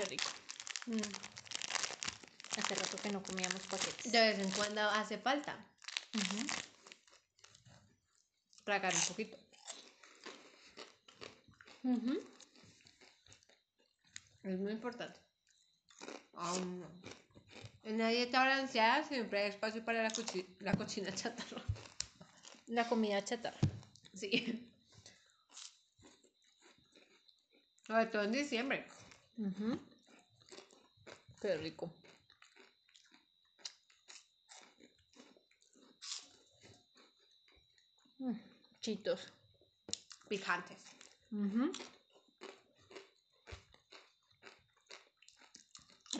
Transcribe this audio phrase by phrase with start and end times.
[0.00, 0.24] Qué rico.
[0.86, 1.00] Mm.
[2.56, 4.10] Hace rato que no comíamos paquetes.
[4.10, 5.54] De vez en cuando hace falta
[6.14, 6.48] Ujú.
[8.64, 9.36] tragar un poquito.
[11.84, 12.18] Ujú.
[14.42, 15.18] Es muy importante.
[16.32, 16.86] No.
[17.84, 20.14] En la dieta balanceada siempre hay espacio para la,
[20.60, 21.62] la cochina chatarra.
[22.68, 23.58] La comida chatarra.
[24.14, 24.66] Sí.
[27.86, 28.86] Sobre todo en diciembre.
[29.38, 29.89] Ujú.
[31.40, 31.92] Qué rico.
[38.18, 38.34] Mm,
[38.80, 39.32] Chitos.
[40.28, 40.78] Picantes.
[41.32, 41.72] Ujú.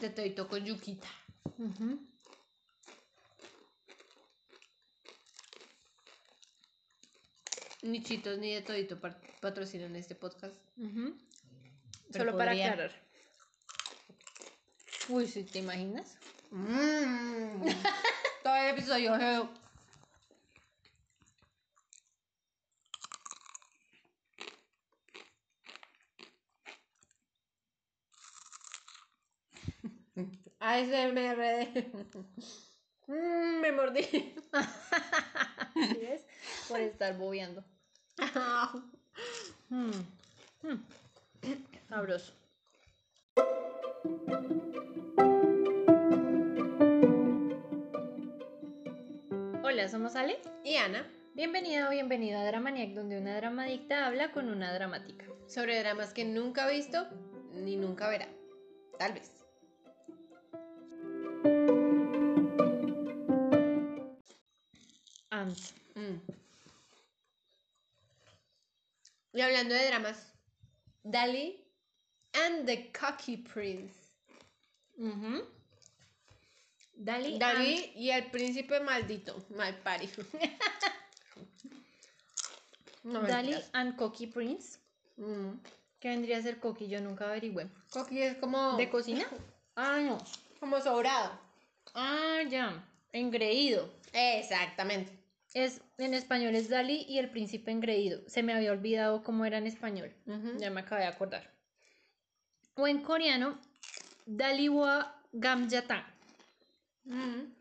[0.00, 1.08] De todito con yuquita.
[7.82, 8.98] Ni chitos ni de todito
[9.40, 10.54] patrocinan este podcast.
[12.12, 13.09] Solo para aclarar.
[15.10, 16.16] Uy, ¿sí te imaginas?
[16.50, 17.62] Mmm.
[18.44, 19.16] Todo el episodio.
[19.16, 19.42] eh.
[30.60, 31.68] ASMR.
[33.08, 34.02] Mm, me mordí.
[34.02, 36.22] ¿Sí ves?
[36.68, 37.64] Por estar bobeando.
[39.70, 39.90] Mm.
[40.62, 40.78] Mm.
[41.88, 42.32] Sabroso.
[49.80, 50.38] Hola, somos Ale.
[50.62, 55.24] y Ana, Bienvenida o bienvenida a Dramaniac, donde una dramadicta habla con una dramática.
[55.48, 57.08] sobre dramas que nunca ha visto
[57.54, 58.28] ni nunca verá.
[58.98, 59.32] Tal vez.
[65.30, 65.74] Ants.
[65.94, 66.20] Mm.
[69.32, 70.34] Y hablando de dramas,
[71.04, 71.64] Dali
[72.34, 73.94] and the Cocky Prince.
[74.98, 75.59] Ujú.
[76.94, 77.38] Dali.
[77.38, 80.24] Dali y el príncipe maldito, mal parido.
[83.02, 83.70] No and, Dali mentiras.
[83.72, 84.78] and Cocky Prince.
[85.16, 85.54] Mm.
[86.00, 86.86] ¿Qué vendría a ser Cocky?
[86.88, 87.68] Yo nunca averigüé.
[87.90, 89.26] Cocky es como, ¿De cocina?
[89.76, 90.18] Ah, no.
[90.58, 91.30] como sobrado.
[91.94, 92.84] Ah, ya.
[93.12, 93.90] Engreído.
[94.12, 95.10] Exactamente.
[95.54, 98.20] Es, en español es Dali y el príncipe engreído.
[98.28, 100.12] Se me había olvidado cómo era en español.
[100.58, 101.50] Ya me acabé de acordar.
[102.74, 103.58] O en coreano,
[104.26, 106.04] Daliwa Gamjatang.
[107.04, 107.52] Mm.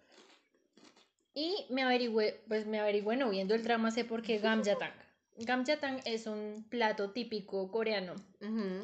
[1.34, 4.94] Y me averigüé, pues me averigüé, no viendo el drama sé por qué Gamjatang.
[5.38, 8.16] Gamjatang es un plato típico coreano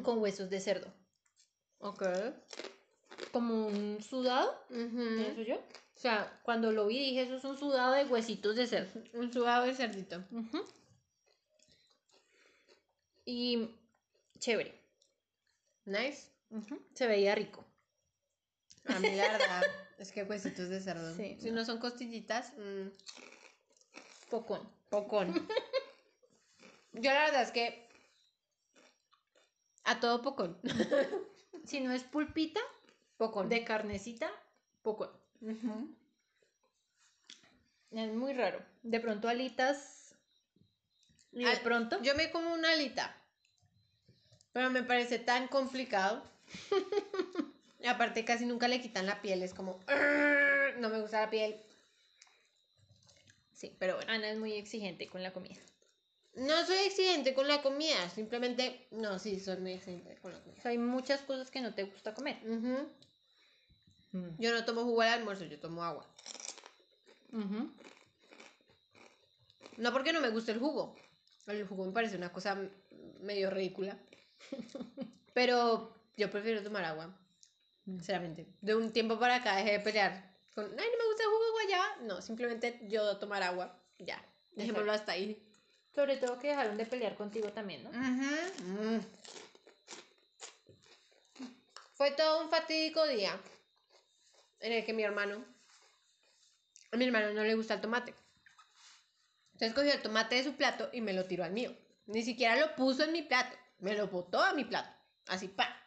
[0.02, 0.90] con huesos de cerdo.
[1.80, 2.02] Ok.
[3.32, 4.58] Como un sudado.
[4.70, 5.56] ¿eso yo?
[5.56, 9.02] O sea, cuando lo vi dije, eso es un sudado de huesitos de cerdo.
[9.12, 10.24] Un sudado de cerdito.
[10.30, 10.64] Ujú.
[13.26, 13.68] Y
[14.38, 14.80] chévere.
[15.84, 16.30] Nice.
[16.94, 17.64] Se veía rico.
[18.86, 19.62] A mí la verdad
[19.98, 21.14] es que huesitos de cerdo.
[21.14, 21.56] Sí, si no.
[21.56, 22.88] no son costillitas, mm,
[24.30, 24.68] Pocón.
[24.90, 25.32] pocón.
[26.92, 27.88] Yo la verdad es que
[29.84, 30.58] a todo pocón.
[31.66, 32.60] Si no es pulpita
[33.16, 33.48] Pocón.
[33.48, 34.30] de carnecita,
[34.82, 35.10] pocón.
[37.90, 38.64] Es muy raro.
[38.84, 40.14] De pronto alitas.
[41.32, 42.00] Y de Al- pronto.
[42.02, 43.16] Yo me como una alita,
[44.52, 46.22] pero me parece tan complicado.
[47.78, 49.78] Y aparte casi nunca le quitan la piel, es como,
[50.78, 51.56] no me gusta la piel.
[53.52, 54.12] Sí, pero bueno.
[54.12, 55.56] Ana es muy exigente con la comida.
[56.34, 60.42] No soy exigente con la comida, simplemente, no, sí, soy muy exigente con la O
[60.42, 60.62] comida.
[60.62, 62.38] sea, hay muchas cosas que no te gusta comer.
[62.46, 62.88] Ujú.
[64.38, 66.06] Yo no tomo jugo al almuerzo, yo tomo agua.
[69.76, 70.96] No porque no me guste el jugo.
[71.46, 72.58] El jugo me parece una cosa
[73.20, 73.98] medio ridícula.
[75.34, 77.14] Pero yo prefiero tomar agua.
[77.86, 78.48] Sinceramente.
[78.60, 80.36] De un tiempo para acá dejé de pelear.
[80.54, 81.96] Con, ay, no me gusta el jugo de guayaba.
[82.02, 83.80] No, simplemente yo tomar agua.
[83.98, 84.22] Ya.
[84.50, 85.40] Dejémoslo hasta ahí.
[85.94, 87.90] Sobre todo que dejaron de pelear contigo también, ¿no?
[87.92, 89.00] Mm.
[91.94, 93.40] Fue todo un fatídico día
[94.60, 95.44] en el que mi hermano,
[96.92, 98.14] a mi hermano no le gusta el tomate.
[99.52, 101.74] Entonces cogió el tomate de su plato y me lo tiró al mío.
[102.06, 104.90] Ni siquiera lo puso en mi plato, me lo botó a mi plato.
[105.28, 105.85] Así, pa.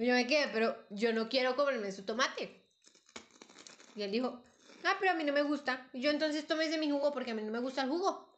[0.00, 2.64] Y yo me quedé, pero yo no quiero comerme su tomate.
[3.94, 4.42] Y él dijo,
[4.82, 5.90] ah, pero a mí no me gusta.
[5.92, 8.34] Y yo entonces tómese mi jugo porque a mí no me gusta el jugo.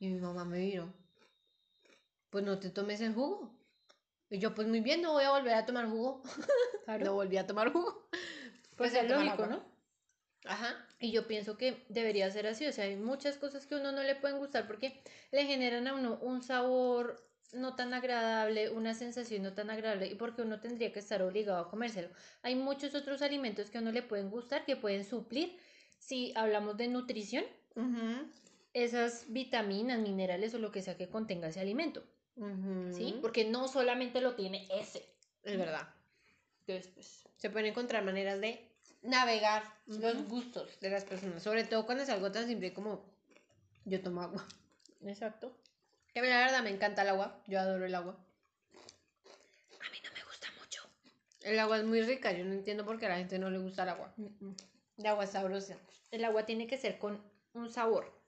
[0.00, 0.92] Y mi mamá me vino,
[2.28, 3.56] pues no te tomes el jugo.
[4.30, 6.22] Y yo, pues muy bien, no voy a volver a tomar jugo.
[6.86, 7.04] Claro.
[7.04, 8.08] No volví a tomar jugo.
[8.76, 9.46] pues a es lógico, agua.
[9.46, 9.64] ¿no?
[10.44, 10.88] Ajá.
[10.98, 13.92] Y yo pienso que debería ser así, o sea, hay muchas cosas que a uno
[13.92, 15.00] no le pueden gustar porque
[15.30, 20.14] le generan a uno un sabor no tan agradable, una sensación no tan agradable y
[20.14, 22.08] porque uno tendría que estar obligado a comérselo.
[22.42, 25.56] Hay muchos otros alimentos que a uno le pueden gustar, que pueden suplir,
[25.98, 27.44] si hablamos de nutrición,
[28.72, 32.02] esas vitaminas, minerales o lo que sea que contenga ese alimento.
[32.92, 33.18] ¿sí?
[33.20, 35.06] Porque no solamente lo tiene ese.
[35.42, 35.88] Es verdad.
[36.66, 38.70] Entonces, pues, Se pueden encontrar maneras de
[39.02, 41.42] navegar los gustos de las personas.
[41.42, 43.04] Sobre todo cuando es algo tan simple como
[43.84, 44.46] yo tomo agua.
[45.04, 45.56] exacto.
[46.16, 47.38] Que a mí la verdad me encanta el agua.
[47.46, 48.16] Yo adoro el agua.
[49.86, 50.80] A mí no me gusta mucho.
[51.42, 52.32] El agua es muy rica.
[52.32, 54.14] Yo no entiendo por qué a la gente no le gusta el agua.
[54.96, 55.76] El agua es sabrosa.
[56.10, 57.22] El agua tiene que ser con
[57.52, 58.18] un sabor,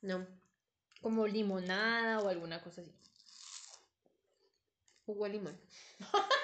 [0.00, 0.26] No.
[1.02, 2.94] como limonada o alguna cosa así.
[5.04, 5.60] Jugo de limón.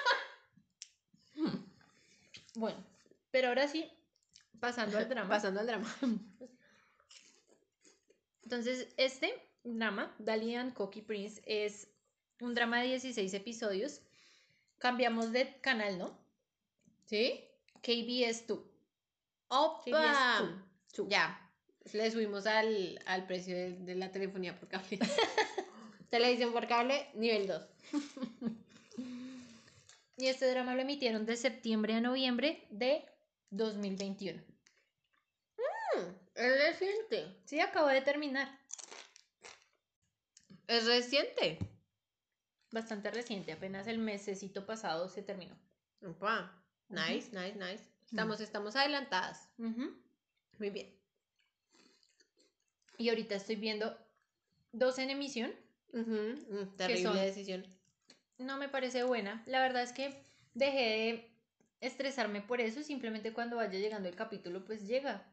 [2.57, 2.77] Bueno,
[3.31, 3.91] pero ahora sí,
[4.59, 5.29] pasando al drama.
[5.29, 5.95] Pasando al drama.
[8.43, 9.33] Entonces, este
[9.65, 11.89] drama, Dalian Cocky Prince, es
[12.39, 14.01] un drama de 16 episodios.
[14.77, 16.17] Cambiamos de canal, ¿no?
[17.05, 17.43] ¿Sí?
[17.81, 18.59] KBS 2.
[19.49, 19.81] ¡Opa!
[19.83, 21.07] KBS 2.
[21.09, 21.41] Ya.
[21.93, 24.99] Le subimos al, al precio de, de la telefonía por cable.
[26.09, 27.61] Televisión por cable, nivel 2.
[30.17, 33.03] Y este drama lo emitieron de septiembre a noviembre de
[33.49, 34.41] 2021.
[36.35, 37.37] Es reciente.
[37.45, 38.47] Sí, acabo de terminar.
[40.67, 41.59] Es reciente.
[42.71, 45.55] Bastante reciente, apenas el mesecito pasado se terminó.
[46.05, 46.51] Opa.
[46.89, 47.83] Nice, nice, nice.
[48.05, 49.49] Estamos, estamos adelantadas.
[49.57, 49.93] Ujú.
[50.59, 50.93] Muy bien.
[52.97, 53.97] Y ahorita estoy viendo
[54.71, 55.53] dos en emisión.
[55.93, 57.15] Mm, terrible son?
[57.15, 57.65] decisión.
[58.37, 59.43] No me parece buena.
[59.45, 60.13] La verdad es que
[60.53, 61.31] dejé de
[61.81, 62.83] estresarme por eso.
[62.83, 65.23] Simplemente cuando vaya llegando el capítulo, pues llega.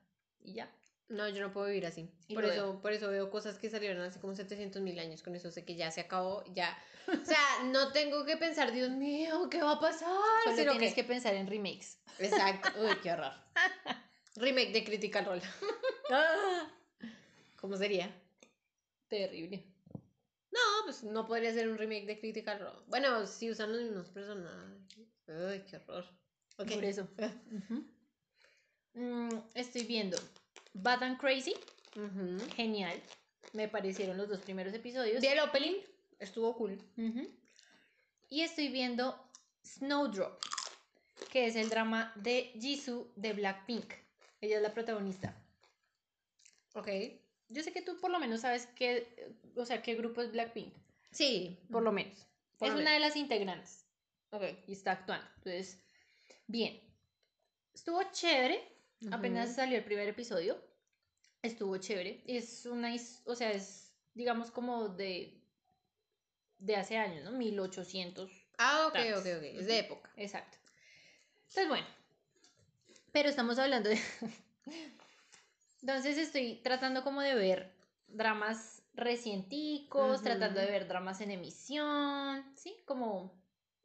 [0.41, 0.71] Y ya.
[1.13, 2.09] No, yo no puedo vivir así.
[2.27, 5.23] Y por eso, por eso veo cosas que salieron hace como 700 mil años.
[5.23, 6.75] Con eso sé que ya se acabó, ya.
[7.07, 7.37] O sea,
[7.67, 10.09] no tengo que pensar, Dios mío, ¿qué va a pasar?
[10.45, 11.03] Solo Sino tienes que...
[11.03, 11.99] que pensar en remakes.
[12.19, 12.71] Exacto.
[12.83, 13.33] Uy, qué horror.
[14.37, 15.43] Remake de Critical Role.
[17.61, 18.11] ¿Cómo sería?
[19.09, 19.67] Terrible.
[20.51, 22.85] No, pues no podría ser un remake de Critical Role.
[22.87, 24.81] Bueno, si usan los mismos personajes.
[25.29, 26.07] Uy, qué horror.
[26.57, 27.07] Por eso.
[28.95, 30.17] Mm, estoy viendo
[30.75, 31.55] Bad and Crazy.
[32.57, 33.01] Genial.
[33.53, 35.21] Me parecieron los dos primeros episodios.
[35.21, 35.75] Vi el opening,
[36.19, 36.79] estuvo cool.
[38.31, 39.23] Y estoy viendo
[39.65, 40.41] Snowdrop,
[41.31, 43.93] que es el drama de Jisoo de Blackpink.
[44.41, 45.37] Ella es la protagonista.
[46.75, 46.89] Ok.
[47.49, 50.73] Yo sé que tú por lo menos sabes qué, o sea, qué grupo es Blackpink,
[51.11, 52.27] Sí, por lo menos.
[52.57, 53.85] Por es lo una de las integrantes
[54.31, 54.45] Ok.
[54.67, 55.27] y está actuando.
[55.37, 55.79] Entonces,
[56.47, 56.81] bien.
[57.75, 58.72] Estuvo chévere.
[59.11, 60.57] Apenas salió el primer episodio.
[61.43, 62.23] Estuvo chévere.
[62.27, 62.95] Es una,
[63.25, 65.39] o sea, es digamos como de
[66.59, 67.33] de hace años, ¿no?
[67.33, 69.11] 1800 Ah, ok, Tax.
[69.19, 69.43] ok, ok.
[69.59, 70.11] Es de época.
[70.17, 70.59] Exacto.
[71.49, 71.87] Entonces, bueno.
[73.11, 73.99] Pero estamos hablando de...
[75.83, 77.75] Entonces estoy tratando como de ver
[78.07, 82.77] dramas recienticos, tratando de ver dramas en emisión, ¿sí?
[82.85, 83.35] Como...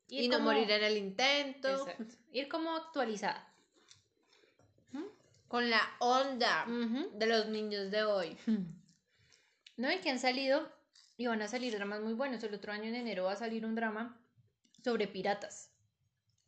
[0.09, 1.69] ir Y no como- morir en el intento.
[1.87, 2.05] Exacto.
[2.31, 3.51] Ir como actualizada.
[5.47, 8.38] Con la onda de los niños de hoy.
[9.77, 9.91] ¿No?
[9.91, 10.67] Y que han salido,
[11.17, 12.43] y van a salir dramas muy buenos.
[12.43, 14.19] El otro año en enero va a salir un drama
[14.83, 15.72] sobre piratas.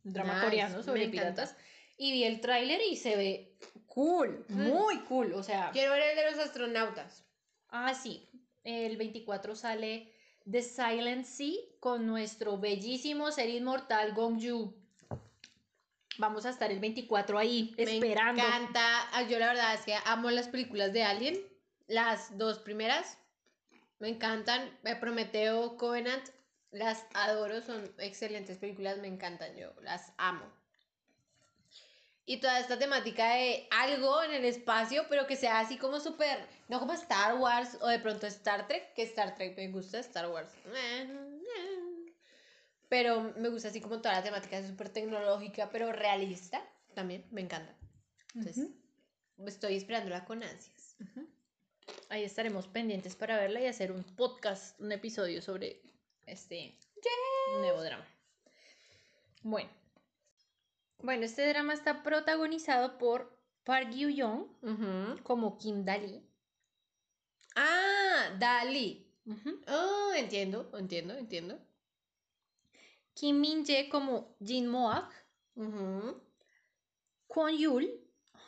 [0.04, 1.56] Un drama Nice, coreano sobre piratas.
[1.98, 3.58] Y vi el tráiler y se ve
[3.88, 4.62] cool, Mm.
[4.68, 5.34] muy cool.
[5.34, 7.26] O sea, Quiero ver el de los astronautas.
[7.70, 8.30] ah, sí.
[8.64, 10.14] El 24 sale
[10.50, 14.76] The Silent Sea con nuestro bellísimo ser inmortal Gong Yu.
[16.20, 18.42] Vamos a estar el 24 ahí, esperando.
[18.44, 19.10] Me encanta.
[19.14, 21.40] Ah, Yo la verdad es que amo las películas de Alien.
[21.88, 23.18] Las dos primeras.
[24.00, 24.78] Me encantan.
[24.84, 26.24] Eh, Prometeo, Covenant.
[26.72, 27.62] Las adoro.
[27.62, 28.98] Son excelentes películas.
[28.98, 29.56] Me encantan.
[29.56, 30.46] Yo las amo.
[32.26, 36.38] Y toda esta temática de algo en el espacio, pero que sea así como súper,
[36.68, 40.30] no como Star Wars o de pronto Star Trek, que Star Trek me gusta, Star
[40.30, 40.52] Wars.
[40.76, 41.39] eh.
[42.90, 46.62] Pero me gusta así como toda la temática súper tecnológica, pero realista.
[46.96, 47.74] También me encanta.
[48.34, 48.68] Entonces,
[49.46, 50.98] estoy esperándola con ansias.
[52.10, 55.82] Ahí estaremos pendientes para verla y hacer un podcast, un episodio sobre
[56.26, 56.78] este
[57.60, 58.06] nuevo drama.
[59.44, 59.70] Bueno.
[61.02, 65.24] Bueno, este drama está protagonizado por Park Gyu Young Ujú.
[65.24, 66.22] como Kim Dali.
[67.56, 69.06] Ah, Dali.
[69.68, 71.60] Oh, entiendo, entiendo, entiendo.
[73.20, 75.12] Kim Min Jae como Jin Moak.
[75.56, 76.22] Ujú.
[77.28, 77.86] Kwon Yul.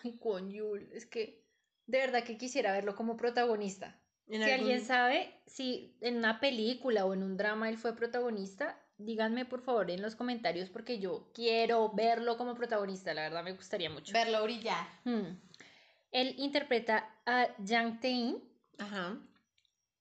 [0.01, 0.89] Ay, Kwon Yul.
[0.93, 1.43] Es que
[1.87, 3.99] de verdad que quisiera verlo como protagonista.
[4.29, 9.43] Si alguien sabe si en una película o en un drama él fue protagonista, díganme
[9.43, 13.89] por favor en los comentarios porque yo quiero verlo como protagonista, la verdad me gustaría
[13.89, 14.13] mucho.
[14.13, 14.87] Verlo brillar.
[15.03, 15.37] Hmm.
[16.11, 18.41] Él interpreta a Jang Tae-in,
[18.77, 19.19] Ajá.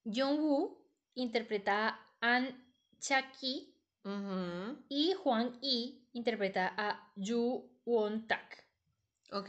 [0.05, 0.81] Jung Woo
[1.13, 1.87] interpreta
[2.21, 3.70] a An Cha-ki
[4.03, 4.77] Ujú.
[4.89, 8.65] y Juan Yi interpreta a Yu Won Tak.
[9.31, 9.47] Ok.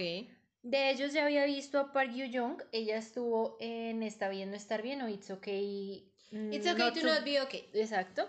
[0.62, 4.56] De ellos ya había visto a Park Yoo Young, ella estuvo en Está bien no
[4.56, 6.12] estar bien o It's okay.
[6.30, 7.68] mm, It's okay not to to- not be okay.
[7.74, 8.28] Exacto.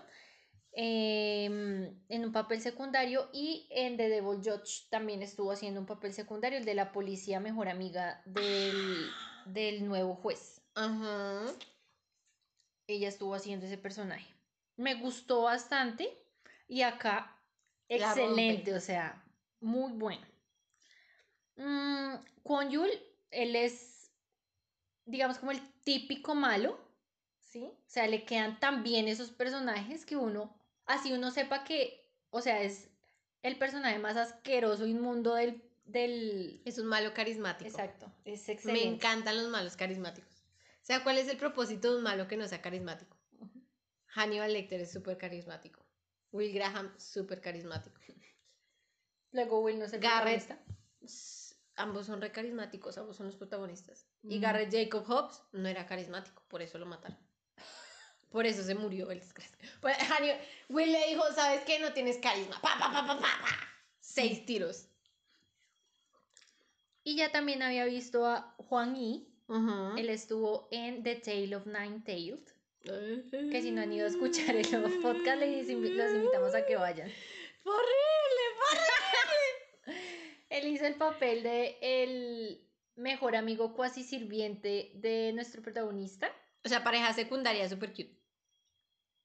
[0.76, 6.12] Em, en un papel secundario y en The Devil Judge también estuvo haciendo un papel
[6.12, 9.08] secundario, el de la policía mejor amiga del,
[9.46, 10.60] del nuevo juez.
[10.74, 11.46] Ajá.
[12.88, 14.33] Ella estuvo haciendo ese personaje.
[14.76, 16.16] Me gustó bastante
[16.68, 17.36] y acá
[17.88, 18.74] La excelente, rompe.
[18.74, 19.24] o sea,
[19.60, 20.26] muy bueno.
[21.56, 22.90] Mm, Kwon Yul,
[23.30, 24.10] él es,
[25.04, 26.78] digamos, como el típico malo,
[27.38, 27.64] ¿sí?
[27.64, 30.54] O sea, le quedan tan bien esos personajes que uno,
[30.86, 32.90] así uno sepa que, o sea, es
[33.42, 36.62] el personaje más asqueroso, inmundo del, del...
[36.64, 37.68] Es un malo carismático.
[37.68, 38.88] Exacto, es Me excelente.
[38.88, 40.42] encantan los malos carismáticos.
[40.82, 43.13] O sea, ¿cuál es el propósito de un malo que no sea carismático?
[44.14, 45.84] Hannibal Lecter es súper carismático.
[46.32, 48.00] Will Graham, súper carismático.
[49.32, 50.46] Luego Will no es el Garrett.
[50.46, 50.74] protagonista.
[51.76, 54.06] Ambos son re carismáticos, ambos son los protagonistas.
[54.22, 54.42] Y Mm.
[54.42, 57.18] Garrett Jacob Hobbs no era carismático, por eso lo mataron.
[58.30, 59.62] Por eso se murió el desgraciado.
[59.80, 61.78] Pues, Hannibal- Will le dijo, ¿sabes qué?
[61.80, 62.60] No tienes carisma.
[62.60, 63.48] Pa, pa, pa, pa, pa, pa.
[64.00, 64.88] Seis tiros.
[67.02, 69.28] Y ya también había visto a Juan Yi.
[69.98, 72.48] Él estuvo en The Tale of Nine Tailed.
[72.84, 76.76] Que si no han ido a escuchar el nuevo podcast, les los invitamos a que
[76.76, 77.10] vayan.
[77.64, 78.44] Horrible,
[80.50, 86.30] Él hizo el papel de el mejor amigo cuasi sirviente de nuestro protagonista.
[86.62, 88.20] O sea, pareja secundaria súper cute.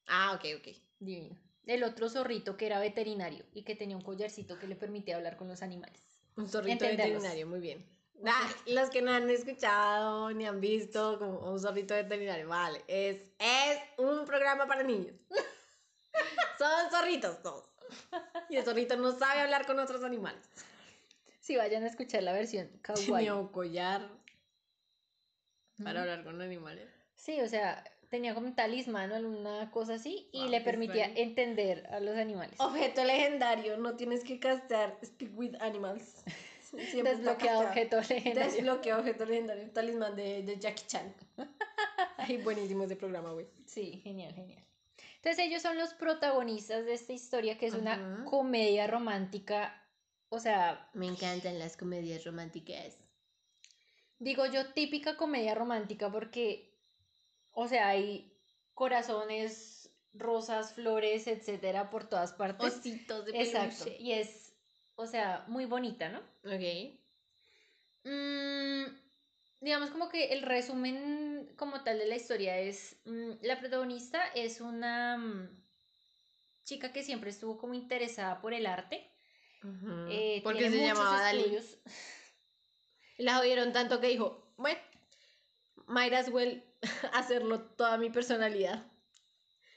[0.07, 0.75] Ah, ok, ok.
[0.99, 1.37] Divino.
[1.65, 5.35] El otro zorrito que era veterinario y que tenía un collarcito que le permitía hablar
[5.35, 6.01] con los animales.
[6.35, 7.98] Un zorrito veterinario, muy bien.
[8.25, 12.83] Ah, los que no han escuchado ni han visto como un zorrito veterinario, vale.
[12.87, 15.15] Es, es un programa para niños.
[16.57, 17.69] Son zorritos todos.
[18.49, 20.49] Y el zorrito no sabe hablar con otros animales.
[21.39, 23.05] Si vayan a escuchar la versión kawaii.
[23.05, 24.09] Tenía un collar
[25.83, 26.89] para hablar con animales.
[27.15, 30.63] Sí, o sea, tenía como un talismán o alguna cosa así y Wow, le qué
[30.65, 32.59] permitía entender a los animales.
[32.59, 36.23] Objeto legendario, no tienes que castear Speak with Animals.
[36.91, 37.67] Siempre casteado.
[37.67, 38.51] objeto legendario.
[38.51, 41.13] Desbloqueado objeto legendario, talismán de, de Jackie Chan.
[42.17, 43.47] Ay, buenísimo ese programa, güey.
[43.65, 44.63] Sí, genial, genial.
[45.15, 48.25] Entonces ellos son los protagonistas de esta historia que es una Ajá.
[48.25, 49.83] comedia romántica,
[50.29, 52.97] o sea, Me encantan las comedias románticas.
[54.19, 56.73] digo yo típica comedia romántica porque,
[57.51, 58.33] o sea, hay
[58.73, 62.77] corazones, rosas, flores, etcétera, por todas partes.
[62.77, 63.83] Ositos de Exacto.
[63.85, 64.01] peluche.
[64.01, 64.48] Y es,
[64.99, 66.19] o sea, muy bonita, ¿no?
[66.43, 66.99] Ok.
[68.03, 68.83] Mm,
[69.61, 74.59] digamos como que el resumen como tal de la historia es, mm, la protagonista es
[74.59, 75.63] una mm,
[76.65, 79.09] chica que siempre estuvo como interesada por el arte.
[80.09, 81.39] eh, Porque se llamaba Dalí.
[81.39, 81.77] estudios.
[83.17, 84.79] Y la jodieron tanto que dijo, bueno,
[85.87, 86.63] might as well
[87.13, 88.89] hacerlo toda mi personalidad.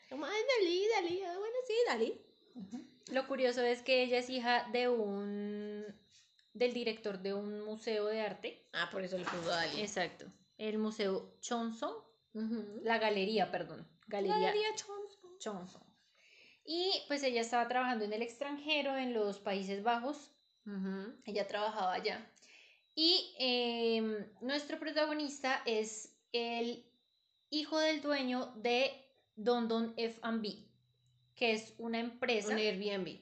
[0.09, 2.32] Como, ay, Dalí, Dalí, ah, bueno, sí, Dalí.
[3.11, 5.85] Lo curioso es que ella es hija de un
[6.55, 8.69] del director de un museo de arte.
[8.73, 9.81] Ah, por eso le puso Dalí.
[9.81, 10.27] Exacto.
[10.59, 11.95] El museo Chonson,
[12.35, 12.81] Ujú.
[12.83, 14.69] la galería, perdón, galería Galería.
[15.39, 15.83] Chonson.
[16.65, 20.31] Y pues ella estaba trabajando en el extranjero, en los Países Bajos,
[21.25, 22.31] ella trabajaba allá.
[22.95, 26.85] Y em, nuestro protagonista es el
[27.51, 28.93] hijo del dueño de
[29.35, 30.69] Dondon F&B,
[31.35, 32.49] que es una empresa.
[32.49, 33.21] Un Airbnb.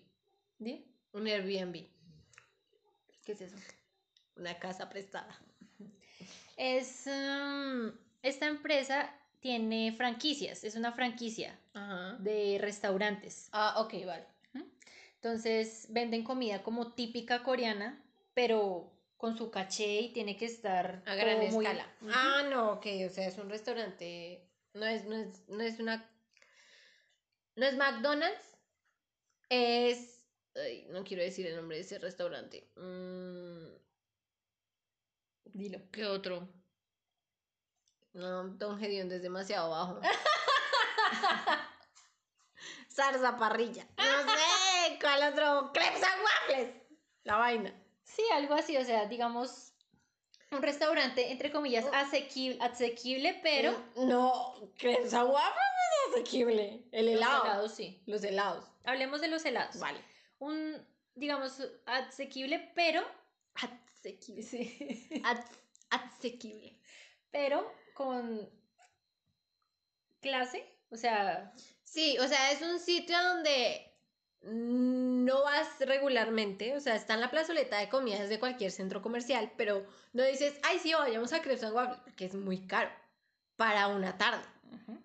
[0.58, 0.84] ¿De?
[1.12, 1.86] Un Airbnb.
[3.24, 3.56] ¿Qué es eso?
[4.36, 5.38] Una casa prestada.
[6.56, 12.16] Es, em, esta empresa tiene franquicias, es una franquicia Ajá.
[12.20, 13.48] de restaurantes.
[13.52, 14.26] Ah, ok, vale.
[15.14, 18.02] Entonces venden comida como típica coreana,
[18.32, 21.86] pero con su caché y tiene que estar A gran muy- escala.
[22.10, 24.48] Ah, no, ok, o sea, es un restaurante.
[24.72, 26.08] No es, no es, no es una.
[27.56, 28.56] No es McDonald's.
[29.48, 30.22] Es.
[30.54, 32.70] ay, no quiero decir el nombre de ese restaurante.
[32.76, 33.66] Mm,
[35.52, 35.80] Dilo.
[35.90, 36.48] ¿Qué otro?
[38.12, 40.00] No, Don Gedeon es demasiado bajo.
[42.92, 43.86] Zarza parrilla.
[43.96, 45.70] No sé, ¿cuál otro?
[45.72, 46.74] Crepes and waffles.
[47.24, 47.72] La vaina.
[48.04, 49.72] Sí, algo así, o sea, digamos,
[50.50, 51.94] un restaurante, entre comillas, Oh.
[51.94, 55.54] asequible, asequible pero Mm, No, crepes and waffles
[56.14, 56.84] asequible.
[56.92, 57.44] El los helado.
[57.44, 58.02] helados sí.
[58.06, 58.64] Los helados.
[58.84, 59.78] Hablemos de los helados.
[59.78, 60.00] Vale.
[60.38, 60.76] Un,
[61.14, 63.02] digamos, asequible, pero,
[63.54, 64.42] Asequible.
[64.42, 65.10] sí,
[65.90, 66.78] asequible.
[67.30, 68.48] pero con
[70.20, 71.52] clase, o sea,
[71.90, 73.84] Sí, o sea, es un sitio donde
[74.42, 79.52] no vas regularmente, o sea, está en la plazoleta de comidas de cualquier centro comercial,
[79.56, 82.90] pero no dices, ay, sí, vayamos a Crepes and Waffles, porque es muy caro
[83.56, 84.44] para una tarde.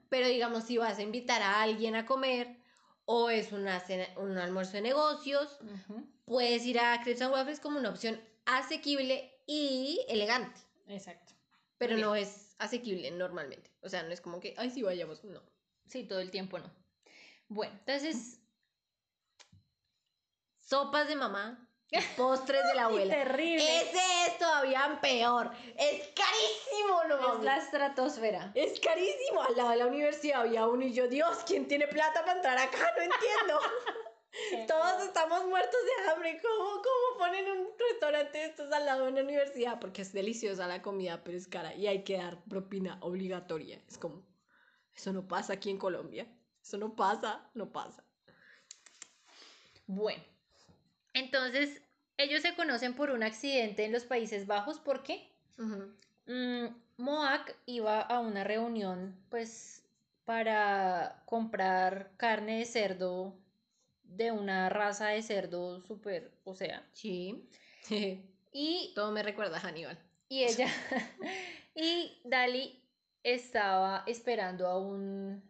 [0.10, 2.58] Pero digamos, si vas a invitar a alguien a comer
[3.06, 5.60] o es una cena- un almuerzo de negocios,
[6.26, 10.60] puedes ir a Crepes and Waffles como una opción asequible y elegante.
[10.88, 11.34] exacto.
[11.78, 12.06] Pero bien.
[12.08, 13.70] no es asequible normalmente.
[13.82, 15.24] O sea, no es como que, ay, sí, vayamos.
[15.26, 15.42] No.
[15.88, 16.72] Sí, todo el tiempo no.
[17.50, 18.40] Bueno, entonces,
[20.60, 21.65] Sopas de mamá,
[22.18, 23.14] postres de la abuela.
[23.14, 23.82] terrible.
[23.82, 25.52] Ese es todavía peor.
[25.78, 27.44] Es carísimo, no Es mames.
[27.44, 28.52] la estratosfera.
[28.56, 29.42] Es carísimo.
[29.42, 32.58] Al lado de la universidad había uno y yo, Dios, ¿quién tiene plata para entrar
[32.58, 32.94] acá?
[32.98, 33.60] No entiendo.
[34.68, 36.42] Todos estamos muertos de hambre.
[36.42, 39.80] ¿Cómo, ¿Cómo ponen un restaurante de estos al lado de una universidad?
[39.80, 43.82] Porque es deliciosa la comida, pero es cara y hay que dar propina obligatoria.
[43.88, 44.26] Es como,
[44.94, 46.28] eso no pasa aquí en Colombia.
[46.62, 48.04] Eso no pasa, no pasa.
[49.88, 50.22] Bueno,
[51.16, 51.82] entonces
[52.18, 56.66] ellos se conocen por un accidente en los Países Bajos porque mm,
[56.98, 59.84] Moak iba a una reunión, pues,
[60.26, 63.36] para comprar carne de cerdo
[64.04, 67.50] de una raza de cerdo súper, o sea, Sí.
[68.54, 69.98] y, Todo me recuerda a Hannibal.
[70.30, 70.68] y ella,
[71.76, 72.82] y Dali
[73.24, 75.44] estaba esperando a un,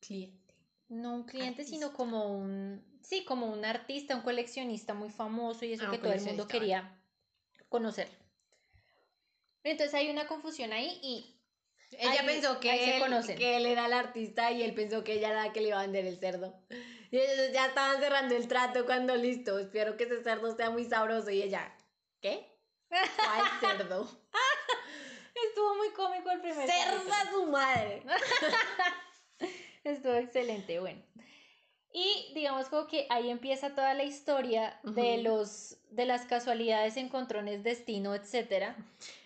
[0.00, 0.54] Cliente.
[0.88, 5.72] no un cliente, sino como un, sí, como un artista, un coleccionista muy famoso y
[5.72, 7.00] eso Ah, que todo el mundo quería
[7.68, 8.08] conocer.
[9.64, 11.34] Entonces hay una confusión ahí y
[11.92, 15.30] Ella Ahí- pensó que él, que él era el artista y él pensó que ella
[15.30, 16.54] era la que le iba a vender el cerdo.
[17.10, 19.58] Y ellos ya estaban cerrando el trato cuando listo.
[19.58, 21.30] Espero que ese cerdo sea muy sabroso.
[21.30, 21.74] Y ella,
[22.20, 22.46] ¿qué?
[22.90, 23.00] ¿Cuál
[23.60, 24.06] cerdo?
[25.48, 28.02] estuvo muy cómico el primer ¡Cerda su madre!
[29.84, 31.02] Estuvo excelente, bueno.
[31.92, 37.62] Y digamos como que ahí empieza toda la historia de los de las casualidades, encontrones,
[37.62, 38.76] destino, etcétera,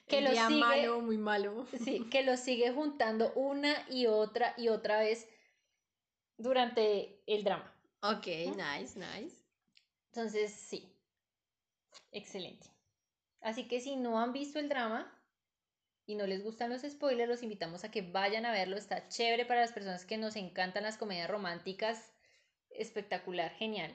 [0.07, 1.67] que El lo día sigue malo, muy malo.
[1.85, 5.29] sí, que lo sigue juntando una y otra y otra vez
[6.39, 7.73] durante el drama.
[8.03, 9.43] Ok, nice, nice.
[10.13, 10.89] Entonces, sí.
[12.11, 12.67] Excelente.
[13.41, 15.13] Así que si no han visto el drama
[16.07, 18.77] y no les gustan los spoilers, los invitamos a que vayan a verlo.
[18.77, 22.12] Está chévere para las personas que nos encantan las comedias románticas
[22.77, 23.95] espectacular, genial.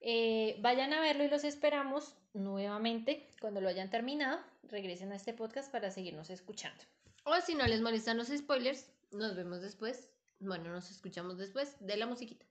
[0.00, 4.40] Eh, vayan a verlo y los esperamos nuevamente cuando lo hayan terminado.
[4.64, 6.82] Regresen a este podcast para seguirnos escuchando.
[7.24, 10.08] O si no les molestan los spoilers, nos vemos después.
[10.40, 12.46] Bueno, nos escuchamos después de la musiquita.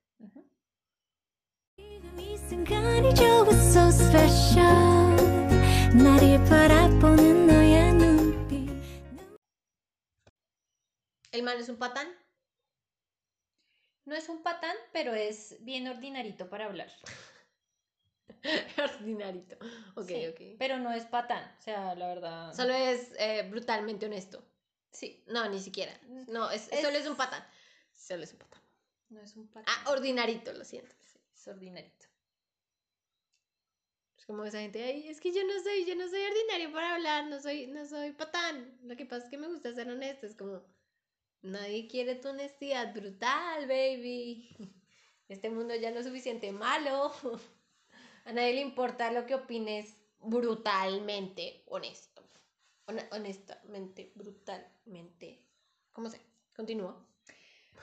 [11.31, 12.07] El man es un patán.
[14.07, 16.89] No es un patán, pero es bien ordinarito para hablar.
[18.77, 19.57] Ordinarito.
[19.95, 20.41] Ok, Sí, ok.
[20.57, 22.53] Pero no es patán, o sea, la verdad.
[22.53, 24.43] Solo es eh, brutalmente honesto.
[24.91, 25.91] Sí, No, ni siquiera.
[26.29, 27.43] No, es, Es- solo es un patán.
[27.93, 28.61] Solo es un patán.
[29.09, 29.65] no es un patán.
[29.85, 30.95] Ah, ordinarito, lo siento.
[31.05, 32.05] Sí, es ordinarito.
[34.17, 36.95] Es como esa gente, ay, es que yo no soy, yo no soy ordinario para
[36.95, 38.79] hablar, no soy, no soy patán.
[38.83, 40.25] Lo que pasa es que me gusta ser honesto.
[40.25, 40.63] Es como,
[41.47, 44.49] nadie quiere tu honestidad brutal, baby.
[45.29, 47.11] Este mundo ya no es suficiente malo.
[48.25, 52.23] A nadie le importa lo que opines brutalmente honesto.
[52.87, 55.43] Hon- honestamente, brutalmente.
[55.91, 56.21] ¿Cómo se?
[56.55, 57.05] Continúa.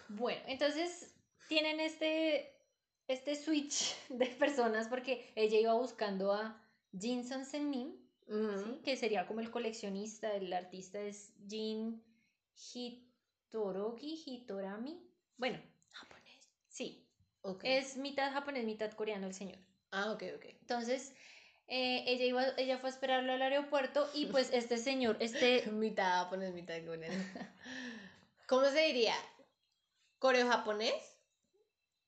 [0.09, 1.14] Bueno, entonces
[1.48, 2.53] tienen este,
[3.09, 6.62] este switch de personas porque ella iba buscando a
[6.98, 7.94] Jinson Senmin,
[8.27, 8.81] ¿sí?
[8.85, 12.03] que sería como el coleccionista, el artista es Jin
[13.55, 15.01] Hitorogi Hitorami.
[15.37, 15.61] Bueno,
[15.93, 16.51] Japonés.
[16.69, 17.07] sí,
[17.43, 17.61] Ok.
[17.64, 19.59] es mitad japonés, mitad coreano el señor.
[19.93, 20.45] Ah, ok, ok.
[20.61, 21.14] Entonces,
[21.69, 25.62] eh, ella, iba, ella fue a esperarlo al aeropuerto y pues este señor, este...
[25.71, 27.25] Mitad japonés, mitad coreano.
[28.49, 29.14] ¿Cómo se diría?
[30.19, 31.17] ¿Coreo-japonés?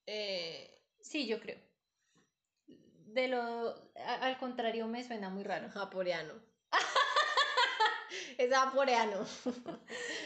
[0.07, 1.59] Eh, Sí, yo creo.
[2.67, 3.39] De lo...
[3.39, 5.71] a- al contrario, me suena muy raro.
[5.71, 6.35] japoreano.
[8.39, 9.25] Es japoreano.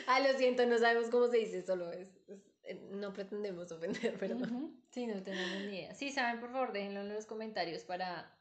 [0.07, 2.09] ah, lo siento, no sabemos cómo se dice, solo es.
[2.29, 4.43] es- eh, no pretendemos ofender, perdón.
[4.55, 5.95] Ujú, Sí, no tenemos ni idea.
[5.95, 8.33] Si saben, por favor, déjenlo en los comentarios para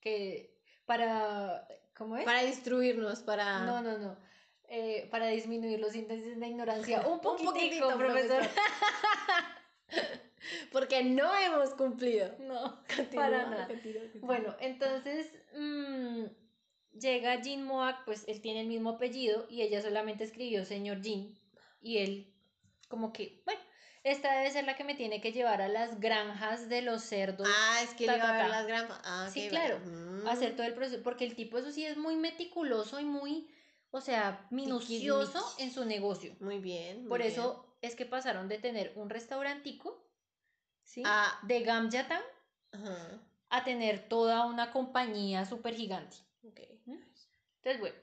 [0.00, 0.54] que
[0.86, 2.24] para ¿Cómo es?
[2.24, 3.60] Para instruirnos, para...
[3.64, 4.16] No, no, no.
[4.68, 7.00] Eh, para disminuir los índices de ignorancia.
[7.06, 8.42] Un poquitico, poquitito, profesor.
[10.72, 12.34] Porque no hemos cumplido.
[12.40, 13.66] No, Continúa, para nada.
[13.68, 14.26] continúa, continúa.
[14.26, 16.24] Bueno, entonces mm,
[17.00, 21.38] llega Jin Moak, pues él tiene el mismo apellido y ella solamente escribió señor Jin.
[21.80, 22.34] Y él,
[22.88, 23.60] como que, bueno,
[24.04, 27.48] esta debe ser la que me tiene que llevar a las granjas de los cerdos.
[27.50, 28.48] Ah, es que Ta, le iba a ta, ver ta.
[28.48, 29.00] las granjas.
[29.04, 30.28] Ah, Sí, claro, vale.
[30.28, 33.50] a hacer todo el proceso, porque el tipo eso sí es muy meticuloso y muy,
[33.90, 36.34] o sea, minucioso en su negocio.
[36.40, 37.00] Muy bien.
[37.02, 37.32] muy Por bien.
[37.32, 40.06] eso es que pasaron de tener un restaurantico,
[40.82, 41.02] ¿sí?
[41.04, 41.38] Ah.
[41.42, 42.22] De Gamjatan
[43.50, 46.16] a tener toda una compañía súper gigante.
[46.44, 46.60] Ok.
[47.56, 47.96] Entonces, bueno,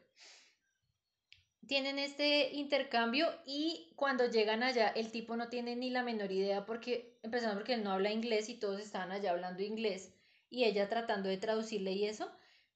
[1.67, 6.65] tienen este intercambio y cuando llegan allá, el tipo no tiene ni la menor idea
[6.65, 10.12] porque, empezando porque él no habla inglés y todos estaban allá hablando inglés
[10.49, 12.32] y ella tratando de traducirle y eso,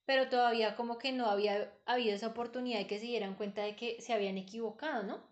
[0.05, 3.75] pero todavía como que no había habido esa oportunidad de que se dieran cuenta de
[3.75, 5.23] que se habían equivocado, ¿no?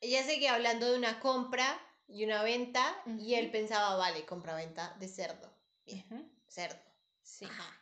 [0.00, 5.08] Ella seguía hablando de una compra y una venta y él pensaba, vale, compra-venta de
[5.08, 5.52] cerdo.
[5.84, 6.78] Bien, cerdo.
[7.22, 7.44] Sí.
[7.44, 7.79] Ajá.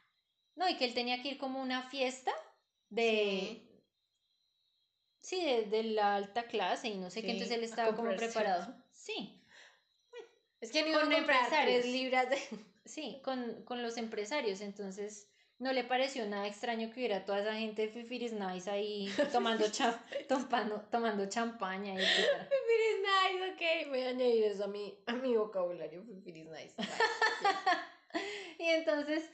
[0.59, 2.33] No, y que él tenía que ir como a una fiesta
[2.90, 3.64] de...
[5.21, 8.75] Sí, de, de la alta clase y no sé qué, entonces él estaba como preparado.
[8.92, 9.40] Sí,
[10.61, 11.85] Es que Con empresarios.
[11.87, 12.38] libras de...
[12.85, 17.55] sí, con, con los empresarios, entonces no le pareció nada extraño que hubiera toda esa
[17.55, 21.99] gente de Fifiris Nice ahí tomando, cha- tomando, tomando champaña y.
[21.99, 23.53] Fifiris nice,
[23.85, 23.88] ok.
[23.90, 26.03] Voy a añadir eso a mi, a mi vocabulario.
[26.05, 26.75] Fifiris nice.
[26.77, 26.90] Vale,
[28.61, 29.29] Y entonces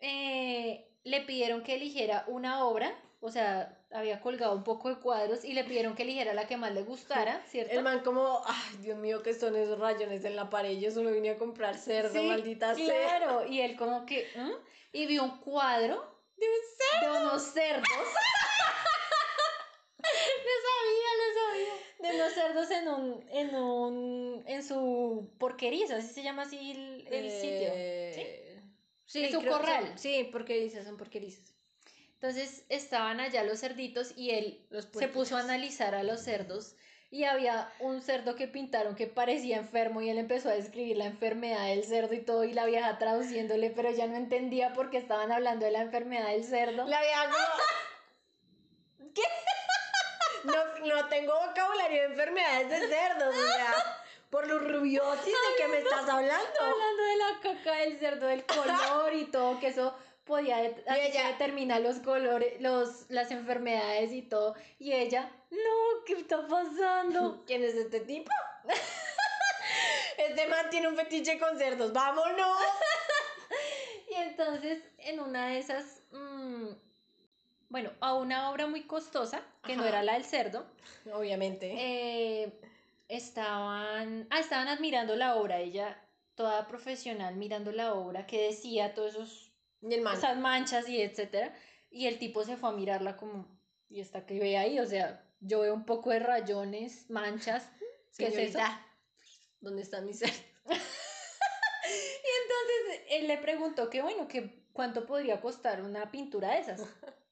[0.00, 5.44] eh, le pidieron que eligiera una obra, o sea, había colgado un poco de cuadros
[5.44, 7.72] y le pidieron que eligiera la que más le gustara, ¿cierto?
[7.72, 10.78] El man como, ay, Dios mío, ¿qué son esos rayones en la pared?
[10.78, 12.86] Yo solo vine a comprar cerdo, Sí, maldita sea.
[13.18, 14.50] Claro, y él como que, ¿mm?
[14.92, 15.96] y vio un cuadro
[16.36, 17.12] De un cerdo.
[17.14, 17.88] de unos cerdos.
[20.00, 21.74] Lo sabía, lo sabía.
[21.98, 27.06] de unos cerdos en un, en un, en su porqueriza, así se llama así el,
[27.10, 27.68] el sitio.
[27.74, 28.47] Eh,
[29.08, 29.86] Sí, En su creo- corral.
[29.88, 31.54] son- sí, porquerizas, son porquerizas.
[32.14, 36.74] Entonces estaban allá los cerditos y él Los se puso a analizar a los cerdos
[37.10, 41.06] y había un cerdo que pintaron que parecía enfermo y él empezó a describir la
[41.06, 44.98] enfermedad del cerdo y todo y la vieja traduciéndole, pero ya no entendía por qué
[44.98, 46.86] estaban hablando de la enfermedad del cerdo.
[46.86, 47.38] La vieja como...
[49.14, 49.22] ¿Qué?
[50.44, 53.74] No, no tengo vocabulario de enfermedades de cerdos, o sea,
[54.30, 56.60] por lo rubiosis de que me estás hablando.
[56.60, 61.78] Hablando de la caca del cerdo, del color y todo, que eso podía ella- determina
[61.78, 64.54] los colores, los, las enfermedades y todo.
[64.78, 67.42] Y ella, no, ¿qué está pasando?
[67.46, 68.30] ¿Quién es este tipo?
[70.18, 72.58] Este man tiene un fetiche con cerdos, vámonos.
[74.10, 76.70] Y entonces, en una de esas, mm,
[77.68, 80.66] bueno, a una obra muy costosa, que no era la del cerdo,
[81.12, 81.72] Obviamente.
[81.76, 82.52] eh,
[83.08, 89.14] estaban, ah, estaban admirando la obra, ella toda profesional mirando la obra, que decía todos
[89.14, 90.16] esos y el man.
[90.16, 91.54] esas manchas y etcétera.
[91.90, 94.78] Y el tipo se fue a mirarla como, ¿y esta que ve ahí?
[94.78, 97.68] O sea, yo veo un poco de rayones, manchas.
[98.18, 98.58] ¿Qué es eso?
[98.58, 98.86] Señorita,
[99.60, 100.40] ¿Dónde están mis cerdos?
[100.66, 106.80] Y entonces él le preguntó que, bueno, que cuánto podría costar una pintura de esas.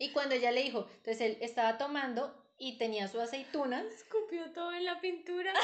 [0.00, 4.72] Y cuando ella le dijo, entonces él estaba tomando y tenía su aceituna, Escupió todo
[4.72, 5.52] en la pintura.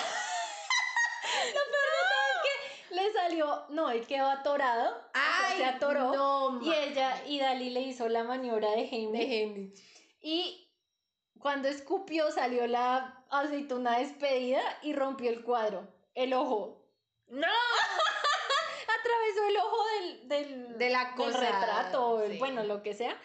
[2.91, 5.13] le salió, no, él quedó atorado, o
[5.49, 6.13] sea, se atoró.
[6.15, 9.29] No, y ella, y Dalí le hizo la maniobra de Heimlich.
[9.29, 9.73] de.
[10.21, 10.71] Y
[11.41, 16.87] cuando escupió salió la aceituna despedida y rompió el cuadro, el ojo.
[17.27, 17.47] ¡No!
[19.01, 22.39] Atravesó el ojo del, del, De la del retrato, el- sí.
[22.39, 23.19] bueno, lo que sea.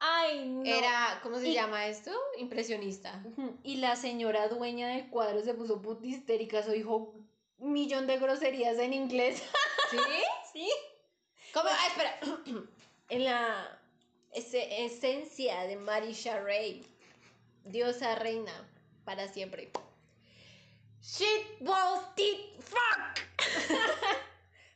[0.00, 0.64] Ay, no.
[0.64, 2.12] Era, ¿cómo se Y- llama esto?
[2.38, 3.22] Impresionista.
[3.64, 7.14] Y la señora dueña del cuadro se puso puta histérica, dijo
[7.58, 9.42] un millón de groserías en inglés.
[9.90, 9.96] ¿Sí?
[10.52, 10.68] Sí.
[11.52, 11.68] ¿Cómo?
[11.68, 12.18] Ah, espera.
[13.10, 13.80] en la
[14.32, 16.86] ese- esencia de Marisha Ray,
[17.64, 18.52] diosa reina
[19.04, 19.70] para siempre.
[21.02, 23.20] Shit, balls, tit, fuck.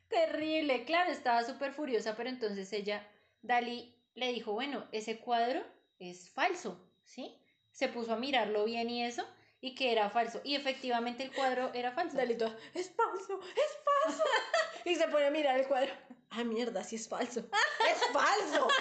[0.09, 3.07] Terrible, claro, estaba súper furiosa, pero entonces ella,
[3.41, 5.63] Dalí, le dijo, bueno, ese cuadro
[5.99, 7.37] es falso, ¿sí?
[7.71, 9.25] Se puso a mirarlo bien y eso,
[9.61, 10.41] y que era falso.
[10.45, 12.17] Y efectivamente el cuadro era falso.
[12.17, 14.25] Dalito, es falso, es falso.
[14.85, 15.93] y se pone a mirar el cuadro.
[16.31, 17.41] Ah, mierda, sí es falso.
[17.41, 18.69] es falso.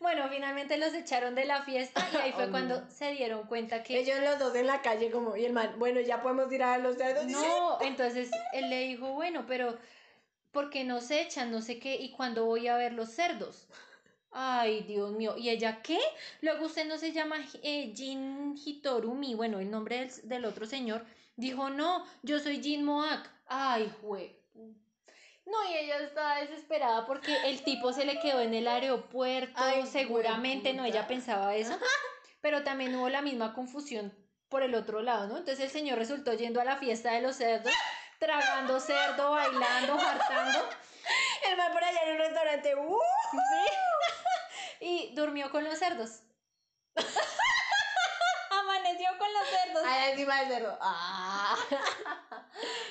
[0.00, 2.90] Bueno, finalmente los echaron de la fiesta y ahí fue Oh, cuando no.
[2.90, 4.00] se dieron cuenta que...
[4.00, 6.76] Ellos los dos en la calle como, y el man, bueno, ya podemos ir a
[6.78, 7.26] los cerdos.
[7.26, 9.78] No, entonces él le dijo, bueno, pero
[10.50, 11.52] ¿por qué nos echan?
[11.52, 13.68] No sé qué, ¿y cuándo voy a ver los cerdos?
[14.32, 15.34] Ay, Dios mío.
[15.36, 15.98] ¿Y ella qué?
[16.40, 21.04] Luego usted no se llama eh, Jin Hitorumi, bueno, el nombre del, del otro señor.
[21.36, 23.28] Dijo, no, yo soy Jin Moak.
[23.46, 24.42] Ay, jue.
[25.44, 29.86] No, y ella estaba desesperada porque el tipo se le quedó en el aeropuerto, Ay,
[29.86, 31.76] seguramente, no, ella pensaba eso,
[32.40, 34.14] pero también hubo la misma confusión
[34.48, 35.38] por el otro lado, ¿no?
[35.38, 37.72] Entonces el señor resultó yendo a la fiesta de los cerdos,
[38.18, 40.68] tragando cerdo, bailando, hartando.
[41.50, 42.76] El man por allá en un restaurante.
[42.76, 42.98] ¡uh!
[44.82, 46.20] Y durmió con los cerdos.
[48.50, 49.82] Amaneció con los cerdos.
[49.84, 50.78] Allá encima del cerdo.
[50.80, 51.56] ¡Ah!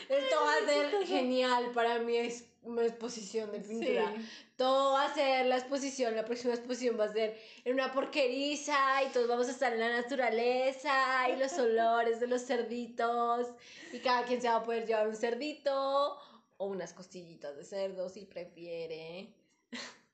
[0.10, 4.14] Esto va a ser genial para mi ex- mi exposición de pintura.
[4.16, 4.30] Sí.
[4.58, 9.04] Todo va a ser la exposición, la próxima exposición va a ser en una porqueriza
[9.04, 13.48] y todos vamos a estar en la naturaleza y los olores de los cerditos
[13.92, 16.20] y cada quien se va a poder llevar un cerdito
[16.58, 19.34] o unas costillitas de cerdo si prefiere.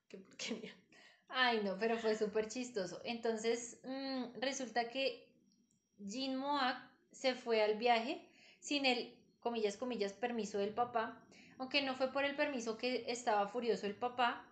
[0.08, 0.74] Qué porquería.
[1.28, 3.00] Ay, no, pero fue súper chistoso.
[3.04, 5.28] Entonces, mm, resulta que
[6.06, 6.76] Jin Moak
[7.12, 8.26] se fue al viaje
[8.60, 11.22] sin el, comillas, comillas, permiso del papá,
[11.58, 14.44] aunque no fue por el permiso que estaba furioso el papá,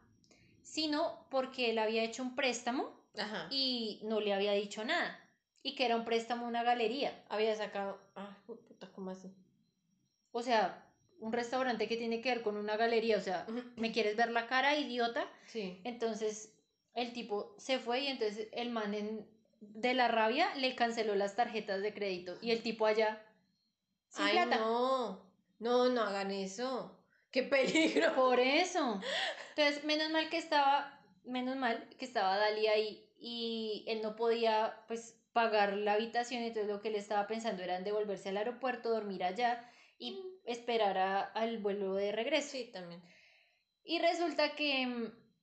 [0.62, 3.48] sino porque él había hecho un préstamo Ajá.
[3.50, 5.18] y no le había dicho nada,
[5.62, 7.24] y que era un préstamo a una galería.
[7.28, 7.98] Había sacado.
[8.14, 9.32] Ay, puta, ¿cómo así?
[10.32, 10.84] O sea,
[11.20, 14.46] un restaurante que tiene que ver con una galería, o sea, ¿me quieres ver la
[14.46, 15.26] cara, idiota?
[15.46, 15.80] Sí.
[15.84, 16.55] Entonces
[16.96, 19.28] el tipo se fue y entonces el man en-
[19.60, 23.22] de la rabia le canceló las tarjetas de crédito y el tipo allá
[24.08, 24.56] sin Ay, plata.
[24.56, 25.24] no.
[25.58, 26.98] No, no hagan eso.
[27.30, 28.14] ¡Qué peligro!
[28.14, 29.00] Por eso.
[29.56, 34.84] Entonces, menos mal que estaba, menos mal que estaba Dali ahí y él no podía
[34.88, 38.90] pues pagar la habitación, entonces lo que él estaba pensando era en devolverse al aeropuerto,
[38.90, 39.66] dormir allá
[39.98, 42.50] y esperar a- al vuelo de regreso.
[42.52, 43.02] Sí, también.
[43.84, 44.86] Y resulta que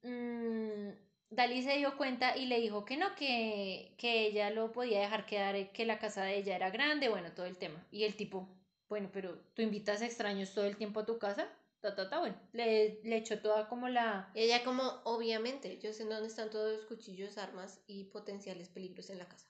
[0.04, 0.90] mm,
[1.36, 5.26] Dalí se dio cuenta y le dijo que no, que, que ella lo podía dejar
[5.26, 7.84] quedar, eh, que la casa de ella era grande, bueno, todo el tema.
[7.92, 8.48] Y el tipo,
[8.88, 11.48] bueno, pero tú invitas extraños todo el tiempo a tu casa,
[11.80, 14.30] ta, ta, ta, bueno, le, le echó toda como la...
[14.36, 19.10] Y ella como, obviamente, yo sé dónde están todos los cuchillos, armas y potenciales peligros
[19.10, 19.48] en la casa.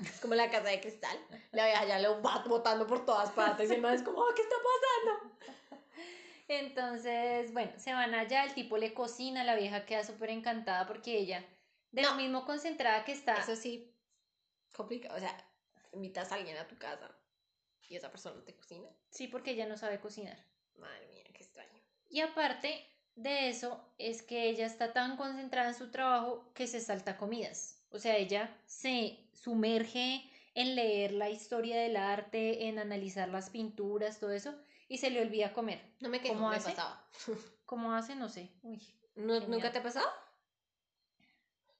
[0.00, 1.16] Es como la casa de cristal.
[1.52, 4.32] La vieja ya lo va botando por todas partes y el man es como, "Ah,
[4.34, 5.36] ¿qué está pasando?
[6.48, 11.18] Entonces, bueno, se van allá, el tipo le cocina, la vieja queda súper encantada porque
[11.18, 11.44] ella,
[11.90, 13.34] de lo mismo concentrada que está...
[13.36, 13.94] Eso sí,
[14.74, 15.16] complicado.
[15.16, 15.36] O sea,
[15.92, 17.10] invitas a alguien a tu casa
[17.88, 18.88] y esa persona te cocina.
[19.10, 20.36] Sí, porque ella no sabe cocinar.
[20.76, 21.80] Madre mía, qué extraño.
[22.08, 26.80] Y aparte de eso, es que ella está tan concentrada en su trabajo que se
[26.80, 27.82] salta comidas.
[27.90, 34.20] O sea, ella se sumerge en leer la historia del arte, en analizar las pinturas,
[34.20, 34.54] todo eso,
[34.88, 35.80] y se le olvida comer.
[36.00, 36.70] No me quejo, ¿Cómo me hace?
[36.70, 37.08] pasaba.
[37.66, 38.14] ¿Cómo hace?
[38.14, 38.50] No sé.
[38.62, 38.80] Uy.
[39.16, 40.08] ¿No- ¿Nunca te ha pasado?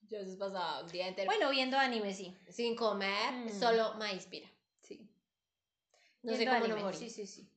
[0.03, 2.37] Yo a veces pasaba un día entero Bueno, viendo anime, sí.
[2.51, 3.49] sin comer, Mm.
[3.59, 4.49] solo maíz pira.
[4.83, 5.09] Sí.
[6.23, 6.97] No sé cómo no anime, morí.
[6.97, 7.51] Sí, sí, sí.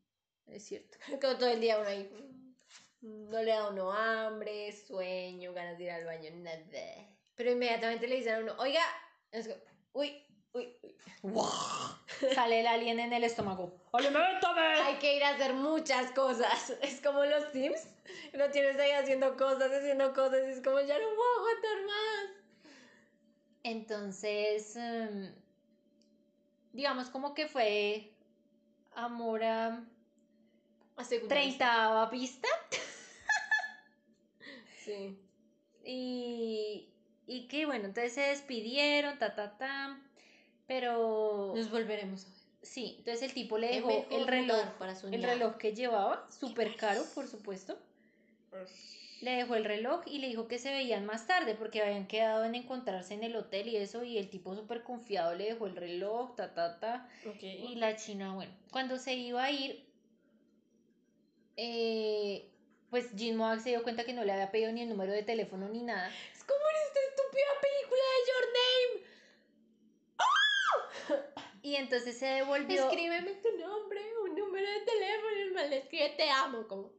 [0.47, 0.97] Es cierto.
[1.21, 2.03] Como todo el día uno ahí.
[3.01, 6.57] mm, No le da a uno hambre, sueño, ganas de ir al baño, nada.
[7.35, 8.81] Pero inmediatamente le dicen a uno, oiga,
[9.31, 9.61] es que,
[9.93, 10.23] uy,
[10.57, 10.75] uy,
[11.21, 11.31] uy.
[12.35, 13.73] Sale el alien en el estómago.
[13.93, 14.61] ¡Aliméntame!
[14.61, 16.71] Hay que ir a hacer muchas cosas.
[16.81, 17.87] Es como los Sims.
[18.33, 20.39] No tienes ahí haciendo cosas, haciendo cosas.
[20.47, 22.31] Y es como, ya no puedo aguantar más.
[23.63, 25.33] Entonces, em,
[26.71, 28.13] digamos como que fue
[28.95, 29.83] amor a
[30.95, 31.65] A segunda vista.
[31.67, 32.47] treintava pista
[34.85, 35.19] Sí.
[35.83, 36.89] y,
[37.25, 39.99] y que bueno, entonces se despidieron, ta, ta, ta,
[40.67, 42.37] pero Nos volveremos a ver.
[42.61, 47.03] sí, entonces el tipo le dejó el reloj, para el reloj que llevaba, súper caro,
[47.15, 47.77] por supuesto,
[49.21, 52.45] le dejó el reloj y le dijo que se veían más tarde porque habían quedado
[52.45, 55.75] en encontrarse en el hotel y eso, y el tipo súper confiado le dejó el
[55.75, 57.09] reloj, ta, ta, ta.
[57.41, 59.87] Y la china, bueno, cuando se iba a ir,
[61.55, 62.51] eh,
[62.89, 65.23] pues Jin Moak se dio cuenta que no le había pedido ni el número de
[65.23, 66.09] teléfono ni nada.
[66.09, 68.46] Es como en esta estúpida película de Your
[71.67, 72.81] Y entonces se devolvió.
[72.81, 75.35] Escríbeme tu nombre, un número de teléfono.
[75.35, 76.65] Y el man le escribe te amo.
[76.65, 76.93] Como,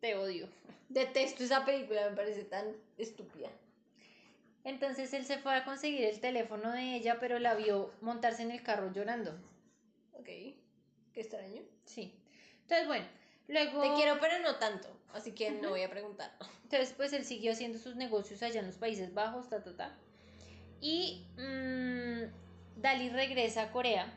[0.00, 0.48] Te odio.
[0.88, 3.48] detesto esa película, me parece tan estúpida.
[4.64, 8.50] Entonces él se fue a conseguir el teléfono de ella, pero la vio montarse en
[8.50, 9.30] el carro llorando.
[10.14, 10.26] Ok.
[10.26, 10.56] Qué
[11.14, 11.62] extraño.
[11.84, 12.12] Sí.
[12.62, 13.06] Entonces, bueno,
[13.46, 13.82] luego.
[13.82, 14.88] Te quiero, pero no tanto.
[15.12, 16.36] Así que no voy a preguntar.
[16.64, 19.96] Entonces, pues él siguió haciendo sus negocios allá en los Países Bajos, ta, ta, ta.
[22.80, 24.12] Dali regresa a Corea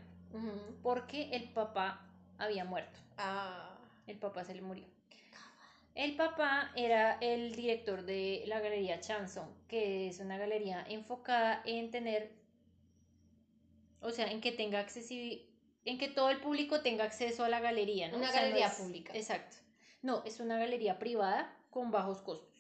[0.82, 3.00] porque el papá había muerto.
[3.18, 3.78] Ah.
[4.08, 4.86] El papá se le murió.
[5.96, 11.92] El papá era el director de la galería Chanson, que es una galería enfocada en
[11.92, 12.32] tener,
[14.02, 15.46] o sea, en que tenga accesibilidad,
[15.86, 18.18] en que todo el público tenga acceso a la galería, ¿no?
[18.18, 19.14] Una O sea, no galería es- pública.
[19.16, 19.58] Exacto.
[20.02, 22.53] No, es una galería privada con bajos costos.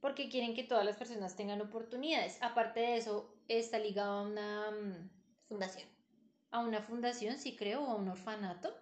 [0.00, 2.38] Porque quieren que todas las personas tengan oportunidades.
[2.42, 5.10] Aparte de eso, está ligado a una, mm,
[5.48, 5.88] fundación.
[6.52, 8.74] a una fundación, sí creo, o a un orfanato.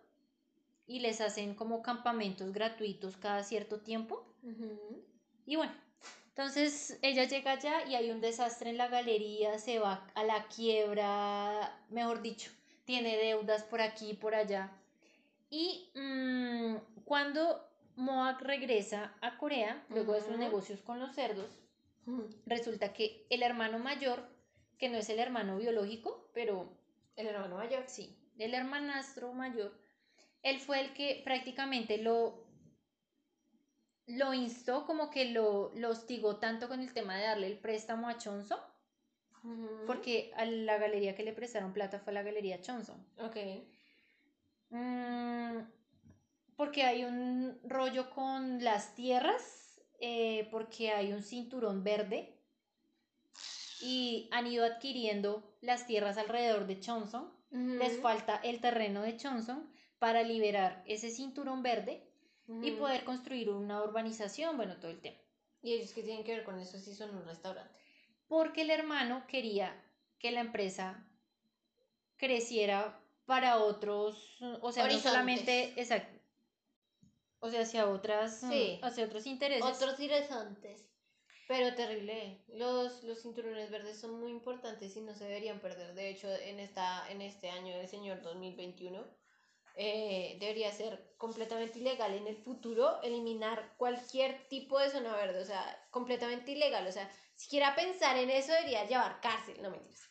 [0.86, 4.24] Y les hacen como campamentos gratuitos cada cierto tiempo.
[5.44, 5.74] Y bueno,
[6.38, 10.46] entonces ella llega allá y hay un desastre en la galería, se va a la
[10.46, 12.52] quiebra, mejor dicho,
[12.84, 14.70] tiene deudas por aquí y por allá.
[15.50, 17.67] Y mm, cuando
[17.98, 21.50] Moak regresa a Corea, luego de sus negocios con los cerdos,
[22.46, 24.22] resulta que el hermano mayor,
[24.78, 26.72] que no es el hermano biológico, pero
[27.16, 27.82] El hermano mayor.
[27.88, 29.72] sí, el hermanastro mayor,
[30.44, 32.46] él fue el que prácticamente lo,
[34.06, 38.08] lo instó, como que lo, lo hostigó tanto con el tema de darle el préstamo
[38.08, 38.60] a Chonson,
[39.42, 39.86] Ujú.
[39.86, 43.04] porque a la galería que le prestaron plata fue la galería Chonson.
[43.18, 43.36] Ok.
[44.70, 45.58] Mm,
[46.58, 52.36] porque hay un rollo con las tierras, eh, porque hay un cinturón verde
[53.80, 57.32] y han ido adquiriendo las tierras alrededor de Chonson.
[57.52, 62.02] Les falta el terreno de Chonson para liberar ese cinturón verde
[62.48, 62.80] y Ujú.
[62.80, 65.16] poder construir una urbanización, bueno, todo el tema.
[65.62, 67.72] ¿Y ellos qué tienen que ver con eso si son un restaurante?
[68.26, 69.80] Porque el hermano quería
[70.18, 71.06] que la empresa
[72.16, 76.17] creciera para otros, o sea, no solamente, exacto,
[77.40, 78.80] o sea, hacia otras, mm, Sí.
[78.82, 79.64] hacia otros intereses.
[79.64, 80.84] Otros horizontes.
[81.46, 82.44] Pero terrible.
[82.48, 85.94] Los, los cinturones verdes son muy importantes y no se deberían perder.
[85.94, 89.02] De hecho, en, esta, en este año del señor 2021,
[89.76, 95.40] eh, debería ser completamente ilegal en el futuro eliminar cualquier tipo de zona verde.
[95.40, 96.86] O sea, completamente ilegal.
[96.86, 99.62] O sea, siquiera pensar en eso debería llevar cárcel.
[99.62, 100.02] No mentiras.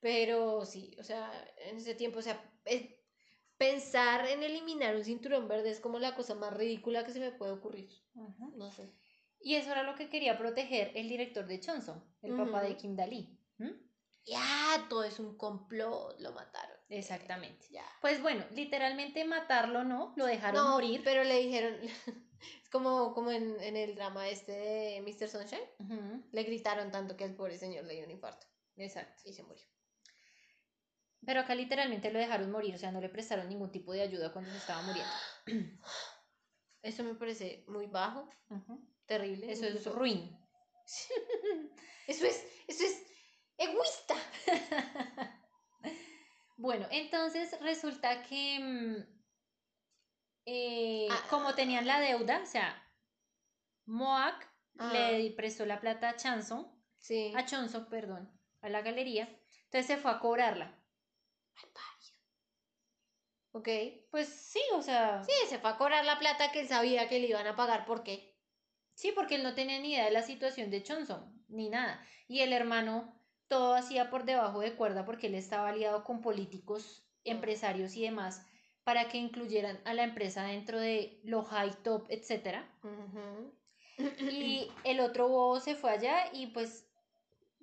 [0.00, 2.88] Pero sí, o sea, en ese tiempo, o sea, es-
[3.58, 7.30] pensar en eliminar un cinturón verde es como la cosa más ridícula que se me
[7.32, 7.90] puede ocurrir.
[8.54, 8.92] No sé.
[9.40, 12.76] Y eso era lo que quería proteger el director de Chonson, el papá de.
[12.76, 13.38] Kim Dalí.
[14.24, 16.76] Ya, todo es un complot, lo mataron.
[16.88, 17.68] Exactamente.
[17.70, 17.84] Ya.
[18.00, 21.00] Pues bueno, literalmente matarlo no, lo dejaron No, morir.
[21.04, 21.76] pero le dijeron,
[22.62, 25.28] es como, como en, en el drama este de Mr.
[25.28, 29.22] Sunshine, le gritaron tanto que al pobre señor le dio un infarto Exacto.
[29.26, 29.64] y se murió.
[31.24, 34.32] Pero acá literalmente lo dejaron morir, o sea, no le prestaron ningún tipo de ayuda
[34.32, 35.12] cuando se estaba muriendo.
[36.82, 38.28] Eso me parece muy bajo,
[39.06, 39.50] terrible.
[39.50, 40.38] Eso es ruin.
[42.06, 43.02] Eso es, eso es
[43.58, 44.14] egoísta.
[46.58, 48.96] Bueno, entonces resulta que mm,
[50.46, 51.26] eh, Ah.
[51.28, 52.82] como tenían la deuda, o sea,
[53.84, 54.48] Moak
[54.78, 54.90] Ah.
[54.92, 56.66] le prestó la plata a Chanson,
[56.98, 57.32] Sí.
[57.36, 58.30] a Chonson, perdón,
[58.62, 59.28] a la galería,
[59.64, 60.75] entonces se fue a cobrarla.
[63.52, 63.68] Ok.
[64.10, 67.18] Pues sí, o sea, Sí, se fue a cobrar la plata que él sabía que
[67.18, 67.86] le iban a pagar.
[67.86, 68.36] ¿Por qué?
[68.94, 72.04] Sí, porque él no tenía ni idea de la situación de Johnson, ni nada.
[72.28, 73.14] Y el hermano
[73.48, 78.46] todo hacía por debajo de cuerda porque él estaba aliado con políticos, empresarios y demás
[78.86, 82.08] para que incluyeran a la empresa dentro de lo high top.
[82.84, 83.52] Ujú.
[84.30, 86.85] Y el otro bobo se fue allá y pues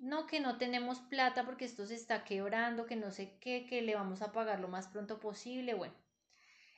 [0.04, 3.80] no, que no tenemos plata porque esto se está quebrando, que no sé qué, que
[3.80, 5.72] le vamos a pagar lo más pronto posible.
[5.72, 5.94] Bueno,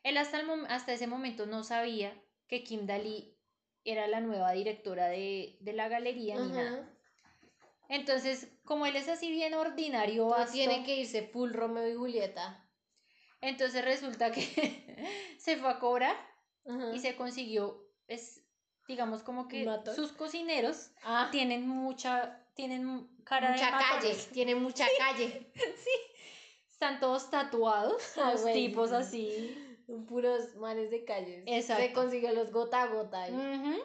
[0.05, 2.15] él hasta, el hasta ese momento no sabía
[2.47, 3.37] que Kim Dalí
[3.85, 6.89] era la nueva directora de, de la galería ni nada.
[7.89, 12.69] Entonces, como él es así bien ordinario, vasto, tiene que irse full Romeo y Julieta.
[13.41, 14.43] entonces resulta que
[15.39, 16.17] se fue a cobrar
[16.95, 18.46] y se consiguió, es,
[18.89, 24.29] digamos como que sus cocineros Ah, tienen mucha, tienen cara mucha de calle, matones.
[24.29, 25.53] tiene mucha calle.
[26.71, 29.55] Están todos tatuados, Ah, los tipos así.
[30.09, 31.43] Puros manes de calles.
[31.47, 31.83] Exacto.
[31.85, 33.23] Se consiguió los gota a gota.
[33.23, 33.81] ahí.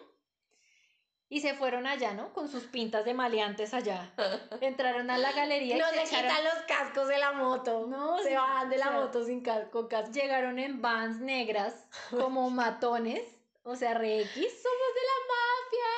[1.30, 2.34] Y se fueron allá, ¿no?
[2.34, 4.12] Con sus pintas de maleantes allá.
[4.62, 7.88] Entraron a la galería No y se echaron- quitan los cascos de la moto.
[7.88, 10.12] No, se sí, bajan de o la sea, moto sin casco, casco.
[10.12, 13.24] Llegaron en vans negras, como matones,
[13.64, 14.34] o sea, re X.
[14.34, 15.90] Somos de la mafia.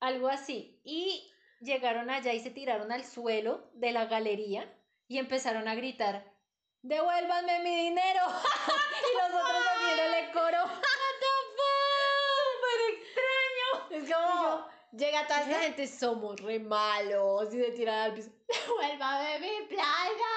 [0.00, 0.80] algo así.
[0.84, 4.72] Y llegaron allá y se tiraron al suelo de la galería
[5.08, 6.24] y empezaron a gritar,
[6.82, 8.22] devuélvanme mi dinero.
[9.12, 10.62] y los otros haciéndole coro.
[12.68, 13.68] Súper extraño.
[13.90, 17.52] Es como, llega toda esta gente, somos re malos.
[17.54, 18.30] Y se tiran al piso.
[18.48, 20.34] ¡Devuélvame mi plata!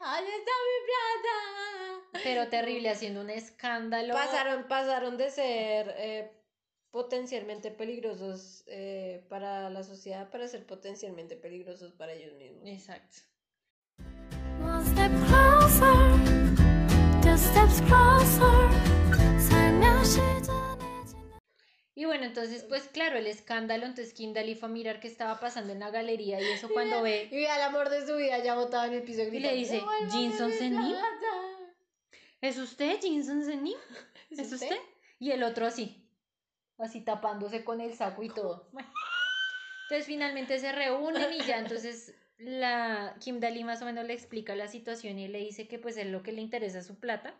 [0.00, 1.89] ¿Dónde está mi plata?
[2.24, 4.14] pero terrible, haciendo un escándalo.
[4.14, 6.30] Pasaron, pasaron de ser eh,
[6.90, 12.66] potencialmente peligrosos eh, para la sociedad para ser potencialmente peligrosos para ellos mismos.
[12.66, 13.18] Exacto.
[21.94, 25.72] Y bueno, entonces, pues claro, el escándalo, entonces Kindali fue a mirar qué estaba pasando
[25.74, 27.28] en la galería y eso cuando y ve...
[27.30, 29.54] Y ve al amor de su vida ya botado en el piso gritando, Y le
[29.54, 30.96] dice, Jinson Senil.
[32.40, 33.78] ¿Es usted, Jinson Zenim?
[34.30, 34.68] ¿Es ¿Es usted?
[34.68, 34.80] usted?
[35.18, 36.08] Y el otro así,
[36.78, 38.70] así tapándose con el saco y todo.
[39.84, 44.54] Entonces finalmente se reúnen y ya entonces la Kim Daly más o menos le explica
[44.54, 47.34] la situación y le dice que pues él lo que le interesa es su plata,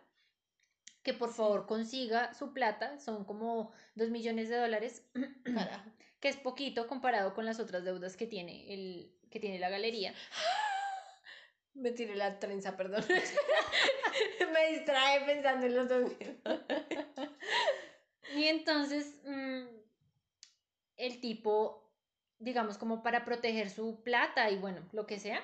[1.01, 5.03] que por favor consiga su plata, son como dos millones de dólares,
[5.43, 5.89] Carajo.
[6.19, 10.13] que es poquito comparado con las otras deudas que tiene el que tiene la galería.
[11.73, 13.03] Me tiré la trenza, perdón.
[14.53, 16.11] Me distrae pensando en los dos.
[18.35, 19.63] Y entonces mm,
[20.97, 21.91] el tipo,
[22.39, 25.43] digamos, como para proteger su plata y bueno, lo que sea,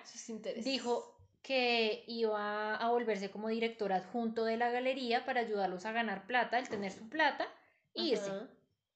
[0.63, 6.28] dijo que iba a volverse como director adjunto de la galería para ayudarlos a ganar
[6.28, 7.47] plata, el tener su plata
[7.93, 8.32] e irse.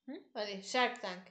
[0.06, 0.18] ¿Mm?
[0.34, 1.28] Vale, Shark Tank.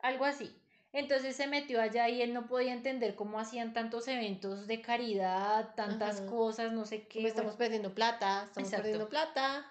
[0.00, 0.54] Algo así.
[0.94, 5.74] Entonces se metió allá y él no podía entender cómo hacían tantos eventos de caridad,
[5.74, 6.26] tantas Ajá.
[6.26, 7.18] cosas, no sé qué.
[7.18, 8.82] Como estamos perdiendo plata, estamos Exacto.
[8.82, 9.66] perdiendo plata.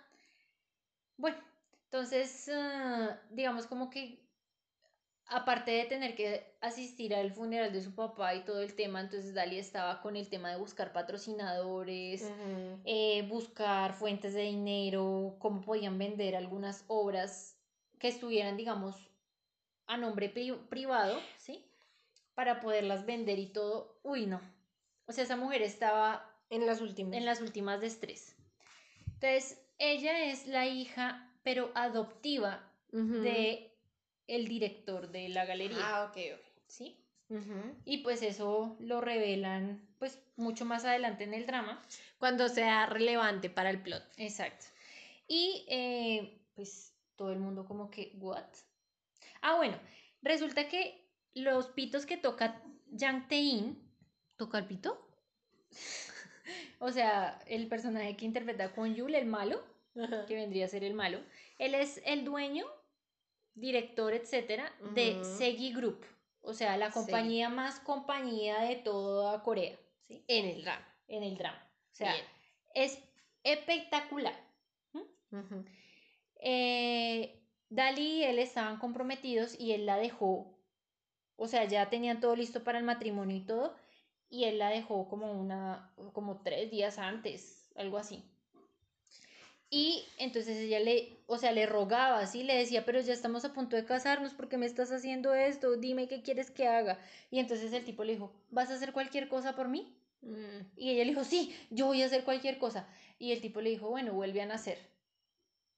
[1.16, 1.38] Bueno,
[1.86, 4.22] entonces, ah, digamos como que
[5.28, 9.34] aparte de tener que asistir al funeral de su papá y todo el tema, entonces
[9.34, 12.30] Dali estaba con el tema de buscar patrocinadores,
[12.84, 17.56] eh, buscar fuentes de dinero, cómo podían vender algunas obras
[17.98, 19.13] que estuvieran, digamos,
[19.88, 21.64] a nombre pri- privado, ¿sí?
[22.36, 24.00] Para poderlas vender y todo.
[24.04, 24.42] Uy, no.
[25.06, 27.14] O sea, esa mujer estaba En las últimas.
[27.16, 28.36] en las últimas de estrés.
[29.06, 33.22] Entonces, ella es la hija, pero adoptiva Ujú.
[33.22, 33.72] de
[34.28, 36.62] el director de la galería, Ah, ok, ok.
[36.68, 37.00] ¿sí?
[37.86, 41.82] Y pues eso lo revelan pues mucho más adelante en el drama.
[42.20, 44.04] Cuando sea relevante para el plot.
[44.18, 44.66] Exacto.
[45.28, 48.46] Y eh, pues todo el mundo como que, ¿what?
[49.44, 49.78] Ah, bueno,
[50.22, 53.84] resulta que los pitos que toca Yang Tae-in,
[54.38, 55.00] ¿Toca el pito?
[56.80, 59.64] o sea, el personaje que interpreta con Yul, el malo,
[60.28, 61.20] que vendría a ser el malo.
[61.60, 62.66] Él es el dueño,
[63.54, 65.24] director, etcétera, de.
[65.24, 66.06] Segi Group,
[66.42, 69.78] o sea, la compañía más compañía de toda Corea,
[70.08, 70.24] ¿sí?
[70.28, 70.88] En el drama.
[71.08, 71.70] En el drama.
[71.92, 72.26] O sea, Bien.
[72.74, 73.00] es
[73.44, 74.36] espectacular.
[74.94, 75.66] Ujú.
[76.40, 77.43] Eh,
[77.74, 80.56] Dali y él estaban comprometidos y él la dejó,
[81.36, 83.76] o sea, ya tenían todo listo para el matrimonio y todo,
[84.30, 88.24] y él la dejó como una, como tres días antes, algo así.
[89.72, 93.54] Y entonces ella le, o sea, le rogaba así, le decía, pero ya estamos a
[93.54, 95.76] punto de casarnos, ¿por qué me estás haciendo esto?
[95.78, 97.00] Dime qué quieres que haga.
[97.32, 99.98] Y entonces el tipo le dijo, ¿vas a hacer cualquier cosa por mí?
[100.22, 100.78] Mm.
[100.78, 102.88] Y ella le dijo, sí, yo voy a hacer cualquier cosa.
[103.18, 104.93] Y el tipo le dijo, bueno, vuelve a nacer.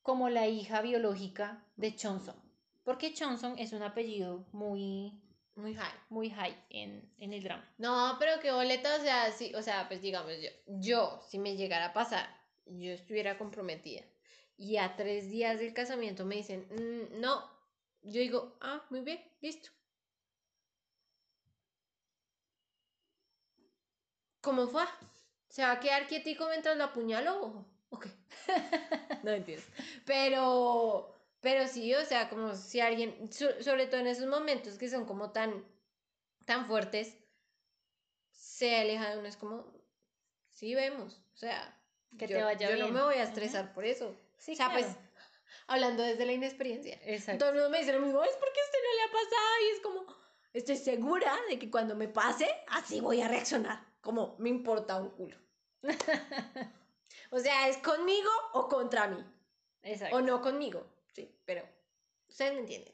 [0.08, 2.36] Como la hija biológica de Chonson.
[2.86, 5.12] Porque Chonson es un apellido muy,
[5.56, 6.00] Muy high.
[6.10, 7.68] muy high en, en el drama.
[7.78, 10.50] No, pero qué boleta, o sea, sí, o sea, pues digamos, yo,
[10.80, 12.26] yo, si me llegara a pasar,
[12.68, 14.04] yo estuviera comprometida
[14.58, 17.44] y a tres días del casamiento me dicen, "Mm, no,
[18.04, 19.70] yo digo, ah, muy bien, listo.
[24.40, 24.86] ¿Cómo fue?
[25.50, 27.66] ¿Se va a quedar quietico mientras lo apuñalo?
[27.90, 28.10] O- ¿O qué?
[29.24, 29.64] no entiendo.
[30.06, 34.90] Pero, pero sí, o sea, como si alguien, so- sobre todo en esos momentos que
[34.90, 35.66] son como tan,
[36.46, 37.16] tan fuertes,
[38.32, 39.66] se aleja de uno, es como,
[40.50, 41.78] sí vemos, o sea,
[42.18, 42.94] Que yo, te vaya yo no bien.
[42.94, 44.16] me voy a estresar por eso.
[44.38, 44.84] Sí, o sea, claro.
[44.86, 44.98] pues,
[45.68, 47.00] hablando desde la inexperiencia.
[47.04, 47.40] Exacto.
[47.40, 49.62] Todo el mundo me dice lo mismo, es porque a usted no le ha pasado
[49.62, 50.06] y es como,
[50.54, 55.10] estoy segura de que cuando me pase, así voy a reaccionar, como me importa un
[55.12, 55.38] culo.
[57.36, 59.22] o sea, es conmigo o contra mí,
[59.84, 60.16] Exacto.
[60.16, 61.68] o no conmigo, sí, pero
[62.30, 62.94] ustedes me entienden.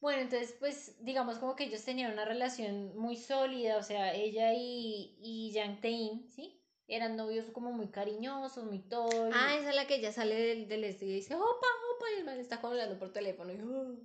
[0.00, 4.54] Bueno, entonces, pues, digamos como que ellos tenían una relación muy sólida, o sea, ella
[4.54, 6.64] y, y Yang Tae-in, ¿sí?
[6.86, 9.28] Eran novios como muy cariñosos, muy todo.
[9.34, 12.20] Ah, esa es la que ya sale del, del este y dice, opa, opa, y
[12.20, 13.52] el man está hablando por teléfono.
[13.52, 13.98] Y, "Oh".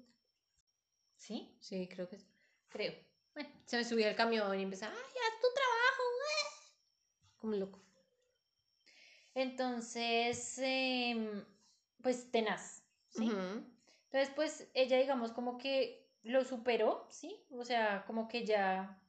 [1.15, 1.55] ¿Sí?
[1.61, 2.27] Sí, creo que sí.
[2.67, 2.93] Creo.
[3.35, 7.37] Bueno, Se me subía al camión y empezaba, ay, haz tu trabajo, güey".
[7.37, 7.92] Como loco.
[9.35, 11.45] Entonces, em,
[12.01, 13.31] pues, tenaz, ¿sí?
[14.05, 17.43] Entonces, pues, ella, digamos, como que lo superó, ¿sí?
[17.51, 19.01] O sea, como que ya,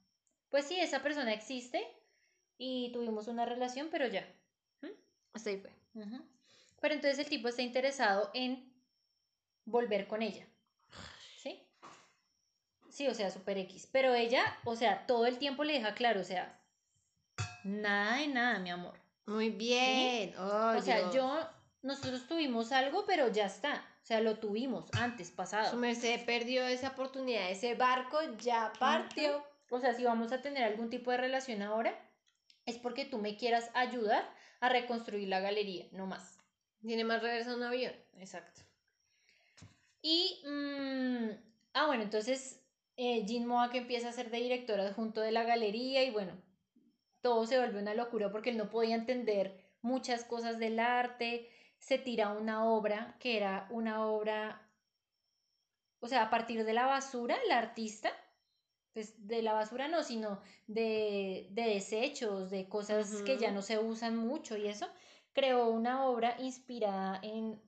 [0.48, 1.86] pues sí, esa persona existe,
[2.58, 4.26] y tuvimos una relación, pero ya.
[5.32, 5.72] Hasta ahí fue.
[5.94, 6.24] Ujú.
[6.80, 8.72] Pero entonces el tipo está interesado en
[9.64, 10.46] volver con ella.
[11.38, 11.60] ¿Sí?
[12.88, 13.88] Sí, o sea, super X.
[13.90, 16.60] Pero ella, o sea, todo el tiempo le deja claro, o sea,
[17.64, 19.03] nada de nada, mi amor.
[19.26, 20.34] Muy bien.
[20.38, 21.14] Oh, o sea, Dios.
[21.14, 21.48] yo,
[21.82, 23.86] nosotros tuvimos algo, pero ya está.
[24.02, 25.76] O sea, lo tuvimos antes, Su pasado.
[25.76, 27.50] merced perdió esa oportunidad.
[27.50, 29.42] Ese barco ya partió.
[29.70, 31.98] O sea, si vamos a tener algún tipo de relación ahora,
[32.66, 34.28] es porque tú me quieras ayudar
[34.60, 36.38] a reconstruir la galería, no más.
[36.82, 37.92] Tiene más reversa un avión.
[38.18, 38.60] Exacto.
[40.02, 41.30] Y, mm,
[41.72, 42.60] ah, bueno, entonces
[42.96, 46.32] eh, Jean Moak empieza a ser de director adjunto de la galería y bueno,
[47.24, 51.48] todo se vuelve una locura porque él no podía entender muchas cosas del arte,
[51.78, 54.68] se tira una obra que era una obra,
[56.00, 58.12] o sea, a partir de la basura, el artista,
[58.92, 63.78] pues de la basura no, sino de, de desechos, de cosas que ya no se
[63.78, 64.86] usan mucho y eso,
[65.32, 67.58] creó una obra inspirada en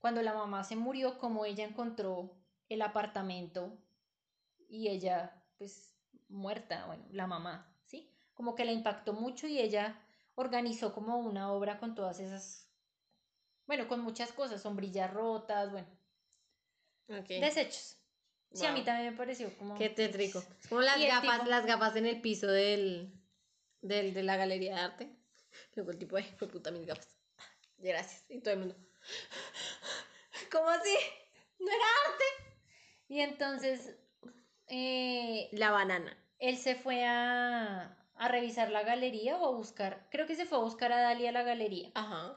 [0.00, 2.34] cuando la mamá se murió, como ella encontró
[2.68, 3.78] el apartamento
[4.68, 5.94] y ella, pues,
[6.28, 7.69] muerta, bueno, la mamá.
[8.40, 10.00] Como que le impactó mucho y ella
[10.34, 12.66] organizó como una obra con todas esas,
[13.66, 15.86] bueno, con muchas cosas, sombrillas rotas, bueno,
[17.06, 17.98] desechos.
[18.50, 19.76] Sí, a mí también me pareció como...
[19.76, 20.38] Qué tétrico.
[20.58, 23.12] Es como las gafas, tipo- las gafas en el piso del,
[23.82, 25.16] del, de la galería de arte.
[25.74, 27.14] Luego el tipo, ay, fue puta mis gafas.
[27.76, 28.24] Gracias.
[28.30, 28.76] Y todo el mundo.
[30.50, 30.96] ¿Cómo así?
[31.58, 31.84] No era
[33.06, 33.96] Y entonces,
[34.66, 36.16] eh, la banana.
[36.38, 40.58] él se fue a, a revisar la galería o a buscar, creo que se fue
[40.58, 41.90] a buscar a Dalia a la galería.
[41.94, 42.34] Ajá.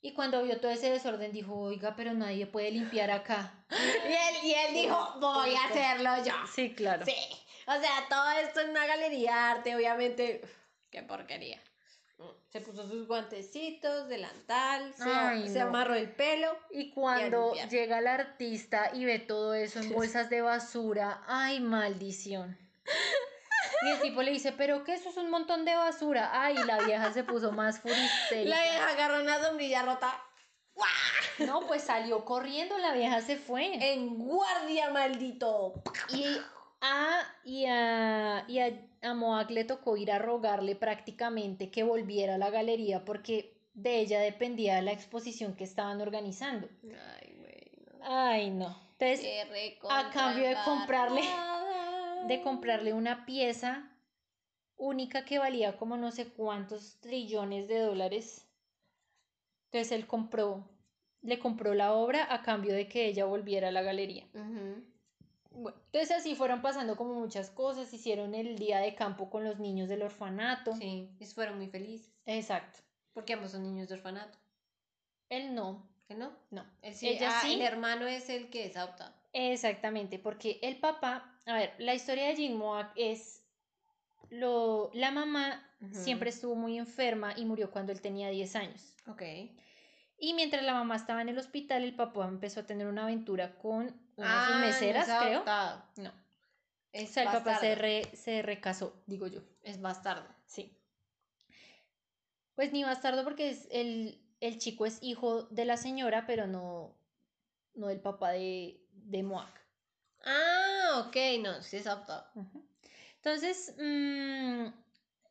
[0.00, 3.52] Y cuando vio todo ese desorden dijo, oiga, pero nadie puede limpiar acá.
[3.70, 6.32] Y él, y él dijo, voy a hacerlo yo.
[6.52, 7.04] Sí, claro.
[7.04, 7.14] Sí.
[7.66, 10.40] O sea, todo esto en una galería de arte, obviamente.
[10.44, 10.50] uf,
[10.90, 11.60] Qué porquería.
[12.48, 15.66] Se puso sus guantecitos, delantal, se, Ay, se no.
[15.66, 16.56] amarró el pelo.
[16.70, 22.56] Y cuando llega el artista y ve todo eso en bolsas de basura, ay, maldición.
[23.82, 26.30] Y el tipo le dice, pero que eso es un montón de basura.
[26.32, 28.48] Ay, la vieja se puso más furistérica.
[28.56, 30.22] La vieja agarró una sombrilla rota.
[31.38, 33.92] No, pues salió corriendo, la vieja se fue.
[33.92, 35.74] En guardia, maldito.
[36.12, 36.24] Y
[36.80, 38.70] a, y a, y a,
[39.02, 44.00] a Moak le tocó ir a rogarle prácticamente que volviera a la galería porque de
[44.00, 46.68] ella dependía la exposición que estaban organizando.
[46.84, 47.72] Ay, güey.
[48.02, 48.86] Ay, no.
[48.98, 49.26] Entonces,
[49.90, 51.20] a cambio de comprarle-
[52.26, 53.90] de comprarle una pieza
[54.76, 58.46] única que valía como no sé cuántos trillones de dólares.
[59.66, 60.68] Entonces él compró,
[61.22, 64.26] le compró la obra a cambio de que ella volviera a la galería.
[64.32, 69.58] Bueno, entonces así fueron pasando como muchas cosas, hicieron el día de campo con los
[69.58, 70.74] niños del orfanato.
[70.76, 72.12] Sí, y fueron muy felices.
[72.26, 72.80] Exacto.
[73.14, 74.38] Porque ambos son niños de orfanato.
[75.30, 76.32] Él no, ¿Que no?
[76.50, 76.64] no.
[76.82, 77.54] Él sí, Ella ah, sí.
[77.54, 79.12] El hermano es el que es adoptado.
[79.32, 83.42] Exactamente, porque el papá, a ver, la historia de Jim Moak es
[84.30, 88.94] lo, la mamá siempre estuvo muy enferma y murió cuando él tenía 10 años.
[89.06, 89.22] Ok.
[90.18, 93.56] Y mientras la mamá estaba en el hospital, el papá empezó a tener una aventura
[93.58, 95.44] con una de sus Ah, no meseras, es creo.
[95.96, 96.12] No.
[96.92, 99.42] Es O sea, el papá se, re- se recasó, digo yo.
[99.62, 100.26] Es bastardo.
[100.46, 100.72] Sí.
[102.54, 106.96] Pues ni bastardo porque es el, el chico es hijo de la señora, pero no,
[107.74, 109.60] no del papá de, de Moak.
[110.26, 111.86] Ah, ok, no, sí es.
[111.86, 112.66] Ujú.
[113.16, 114.66] Entonces, mm,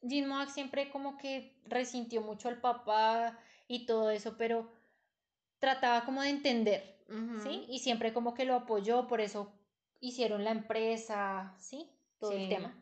[0.01, 3.37] Jean Moak siempre como que resintió mucho al papá
[3.67, 4.71] y todo eso, pero
[5.59, 6.97] trataba como de entender,
[7.43, 7.65] ¿sí?
[7.69, 9.51] Y siempre como que lo apoyó, por eso
[9.99, 11.89] hicieron la empresa, ¿sí?
[12.19, 12.73] Todo el tema.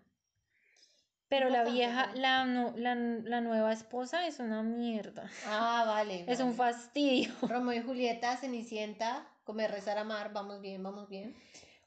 [1.29, 2.45] Pero la vieja, la,
[2.75, 5.31] la, la nueva esposa es una mierda.
[5.47, 6.25] Ah, vale.
[6.27, 7.33] Es un fastidio.
[7.41, 11.35] Romeo y Julieta, Cenicienta, comer, rezar, amar, vamos bien, vamos bien.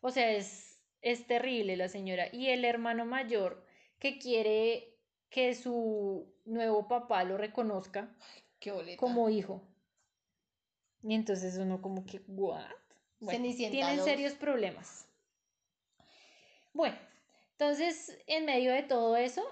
[0.07, 2.28] O sea, es, es terrible la señora.
[2.32, 3.66] Y el hermano mayor
[3.98, 4.96] que quiere
[5.30, 8.16] que su nuevo papá lo reconozca
[8.61, 9.66] Qué como hijo.
[11.02, 12.70] Y entonces uno como que, ¿what?
[13.18, 15.09] Bueno, tienen serios problemas.
[16.72, 16.96] Bueno,
[17.50, 19.42] entonces en medio de todo eso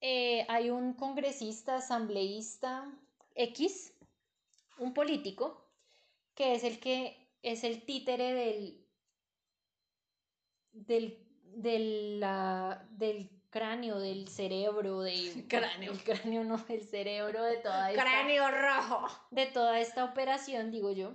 [0.00, 2.92] eh, hay un congresista, asambleísta
[3.36, 3.94] X,
[4.76, 5.64] un político,
[6.34, 8.89] que es el que es el títere del
[10.72, 11.18] del
[11.54, 15.92] del, la- del cráneo, del cerebro, del Cráneo.
[15.92, 19.08] el cráneo no, del cerebro de toda esta, Cráneo rojo.
[19.32, 21.14] de toda esta operación, digo yo.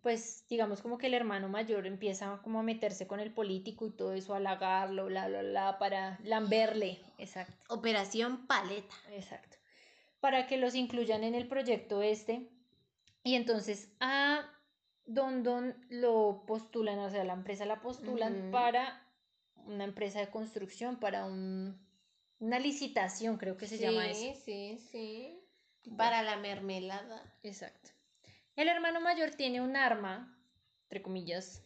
[0.00, 3.90] pues digamos como que el hermano mayor empieza como a meterse con el político y
[3.90, 8.94] todo eso, a halagarlo, bla, bla, bla, para lamberle, exacto, Operación Paleta.
[9.10, 9.58] exacto,
[10.20, 12.48] para que los incluyan en el proyecto este.
[13.22, 14.44] Y entonces a
[15.14, 19.06] Don Don lo postulan, o sea, la empresa la postulan para
[19.66, 21.78] una empresa de construcción, para un,
[22.38, 24.34] una licitación, creo que se llama eso.
[24.44, 25.38] Sí, sí.
[25.96, 27.22] Para la mermelada.
[27.42, 27.90] Exacto.
[28.56, 30.36] El hermano mayor tiene un arma,
[30.84, 31.62] entre comillas,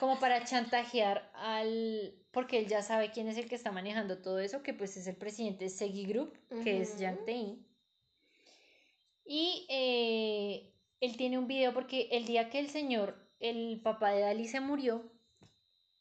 [0.00, 2.14] como para chantajear al...
[2.30, 5.06] porque él ya sabe quién es el que está manejando todo eso, que pues es
[5.06, 6.98] el presidente de Segi Group, que es.
[6.98, 7.66] Yang Tae-in.
[9.26, 14.20] Y eh, él tiene un video porque el día que el señor, el papá de
[14.20, 15.10] Dali se murió,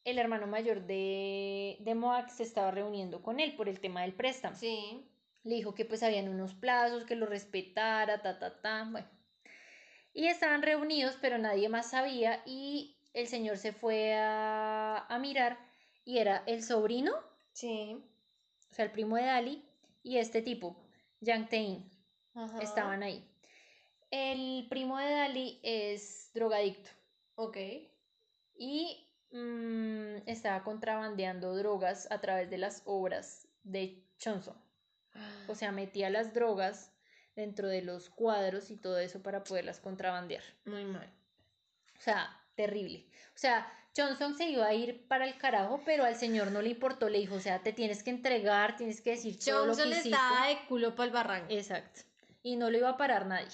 [0.04, 4.14] el hermano mayor de, de Moak se estaba reuniendo con él por el tema del
[4.14, 4.56] préstamo.
[4.56, 5.06] Sí.
[5.44, 9.08] Le dijo que pues habían unos plazos, que lo respetara, ta, ta, ta, bueno.
[10.14, 15.58] Y estaban reunidos, pero nadie más sabía y el señor se fue a, a mirar
[16.06, 17.14] y era el sobrino,
[17.54, 17.98] Sí.
[18.72, 19.66] o sea, el primo de Dali,
[20.02, 20.76] y este tipo,
[21.22, 21.91] Yang Tae-in,
[22.36, 22.60] Ajá.
[22.62, 23.24] estaban ahí.
[24.16, 26.91] El primo de Dali es drogadicto
[27.34, 27.57] Ok.
[28.55, 34.55] y mm, estaba contrabandeando drogas a través de las obras de Chonson.
[35.49, 36.91] O sea, metía las drogas
[37.36, 40.43] dentro de los cuadros y todo eso para poderlas contrabandear.
[40.66, 41.11] muy mal.
[41.97, 43.07] O sea, terrible.
[43.30, 43.66] O sea,
[43.97, 47.09] Johnson se iba a ir para el carajo, pero al señor no le importó.
[47.09, 49.97] Le dijo, o sea, te tienes que entregar, tienes que decir todo lo que Johnson
[49.97, 51.47] estaba de culo para el barranco.
[51.51, 52.01] Exacto.
[52.43, 53.49] Y no lo iba a parar nadie.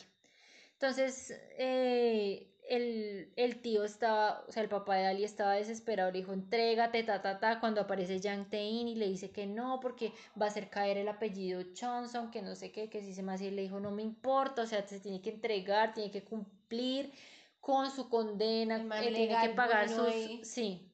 [0.81, 6.09] Entonces, eh, el, el tío estaba, o sea, el papá de Ali estaba desesperado.
[6.09, 7.59] Le dijo, entrégate, ta, ta, ta.
[7.59, 11.09] Cuando aparece Yang Tae-in y le dice que no, porque va a hacer caer el
[11.09, 13.47] apellido Johnson, que no sé qué, que si se me hace.
[13.47, 17.11] Y le dijo, no me importa, o sea, se tiene que entregar, tiene que cumplir
[17.59, 20.13] con su condena, él tiene que pagar bueno, sus...
[20.13, 20.45] ahí.
[20.45, 20.89] Sí.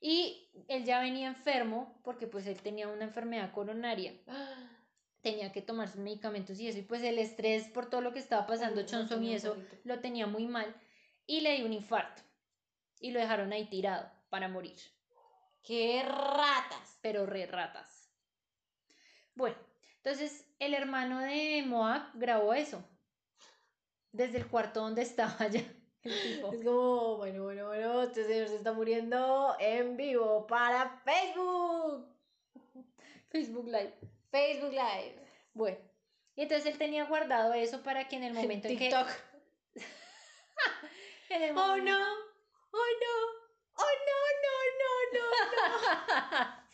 [0.00, 4.14] Y él ya venía enfermo, porque pues él tenía una enfermedad coronaria
[5.30, 8.18] tenía que tomar sus medicamentos y eso, y pues el estrés por todo lo que
[8.18, 10.74] estaba pasando Johnson y eso lo tenía muy mal
[11.26, 12.22] y le dio un infarto
[13.00, 14.76] y lo dejaron ahí tirado para morir,
[15.62, 16.98] ¡Qué ratas!
[17.02, 18.10] pero re ratas.
[19.34, 19.56] Bueno,
[19.96, 22.82] entonces el hermano de Moab grabó eso
[24.12, 25.62] desde el cuarto donde estaba ya
[26.02, 26.52] tipo.
[26.52, 32.06] Es como, bueno, bueno, bueno, este señor se está muriendo en vivo para Facebook.
[33.30, 34.17] Facebook Live.
[34.30, 35.16] Facebook Live.
[35.54, 35.78] Bueno,
[36.36, 38.88] y entonces él tenía guardado eso para que en el momento en que...
[38.88, 39.08] TikTok.
[41.30, 41.98] Oh no.
[42.70, 43.14] Oh no.
[43.76, 45.28] Oh no, no, no, no.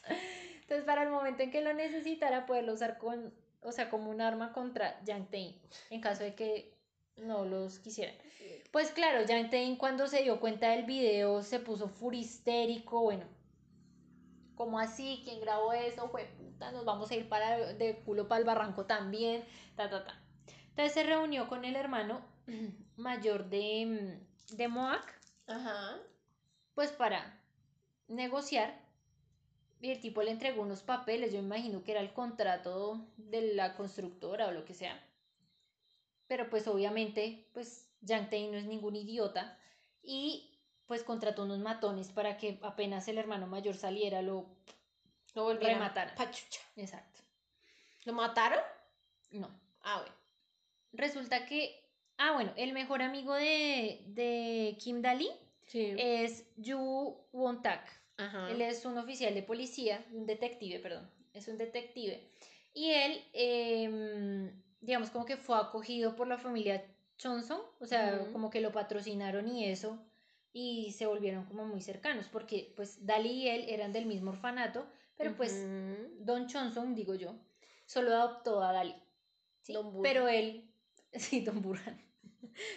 [0.61, 4.21] Entonces, para el momento en que lo necesitara, poderlo usar con, o sea, como un
[4.21, 6.79] arma contra Yang Tae, en caso de que
[7.17, 8.15] no los quisieran.
[8.71, 13.27] Pues claro, Yang Tae cuando se dio cuenta del video se puso furistérico, bueno,
[14.55, 15.21] como así?
[15.25, 16.09] ¿Quién grabó eso?
[16.09, 19.45] Fue puta, nos vamos a ir para de culo para el barranco también,
[19.77, 20.21] ta, ta, ta.
[20.71, 22.25] Entonces se reunió con el hermano
[22.97, 25.05] mayor de, mm, de Moak,
[25.47, 25.99] Ajá.
[26.75, 27.41] pues para
[28.09, 28.83] negociar.
[29.81, 33.55] Y el tipo le entregó unos papeles, yo me imagino que era el contrato de
[33.55, 34.99] la constructora o lo que sea.
[36.27, 39.59] Pero pues obviamente, pues Yang Tae no es ningún idiota
[40.03, 44.47] y pues contrató unos matones para que apenas el hermano mayor saliera lo
[45.35, 46.15] Lo volvieron remataran.
[46.17, 46.61] Pachucha.
[46.77, 47.21] Exacto.
[48.05, 48.61] ¿Lo mataron?
[49.31, 49.51] No.
[49.83, 50.15] Ah, bueno.
[50.93, 51.85] Resulta que,
[52.19, 55.29] ah bueno, el mejor amigo de, de Kim Dali
[55.67, 55.95] Sí.
[55.99, 57.91] es Yu Won Tak.
[58.17, 58.51] Ajá.
[58.51, 62.31] Él es un oficial de policía, un detective, perdón, es un detective.
[62.73, 66.85] Y él, em, digamos, como que fue acogido por la familia
[67.21, 69.99] Johnson, o sea, como que lo patrocinaron y eso,
[70.53, 74.87] y se volvieron como muy cercanos, porque pues Dali y él eran del mismo orfanato,
[75.17, 75.65] pero pues.
[76.19, 77.35] Don Johnson, digo yo,
[77.87, 78.95] solo adoptó a Dali.
[79.61, 79.73] ¿sí?
[79.73, 80.03] Don Burhan.
[80.03, 80.71] Pero él,
[81.13, 82.01] sí, Don Burhan.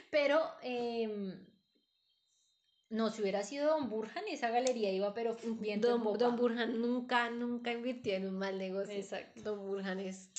[0.10, 1.46] Pero, em,
[2.90, 7.30] no, si hubiera sido Don Burhan, esa galería iba, pero bien Don, Don Burhan nunca,
[7.30, 8.94] nunca invirtió en un mal negocio.
[8.96, 9.42] Exacto.
[9.44, 10.30] Don Burhan es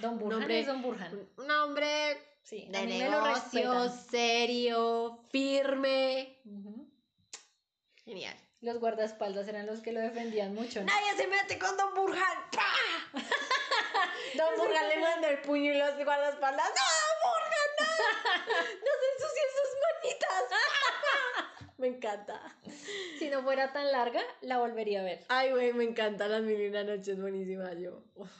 [0.00, 1.28] Don Burhan nombre- es Don Burhan.
[1.36, 6.38] un- hombre Sí, de negocio, serio, firme.
[8.04, 8.36] Genial.
[8.62, 10.80] Los guardaespaldas eran los que lo defendían mucho.
[10.80, 10.86] ¿no?
[10.86, 12.38] Nadie se mete con Don Burhan.
[12.52, 13.20] ¡Pah!
[14.36, 16.68] Don Burhan le manda el puño y los guardaespaldas.
[16.68, 17.70] ¡No, Burhan!
[17.80, 18.54] ¡No!
[18.86, 20.58] ¡No se ensucien sus manitas!
[21.78, 22.56] Me encanta.
[23.18, 25.24] Si no fuera tan larga, la volvería a ver.
[25.28, 28.04] Ay, güey, me encanta las mil y una noches buenísima yo.
[28.14, 28.30] Uf,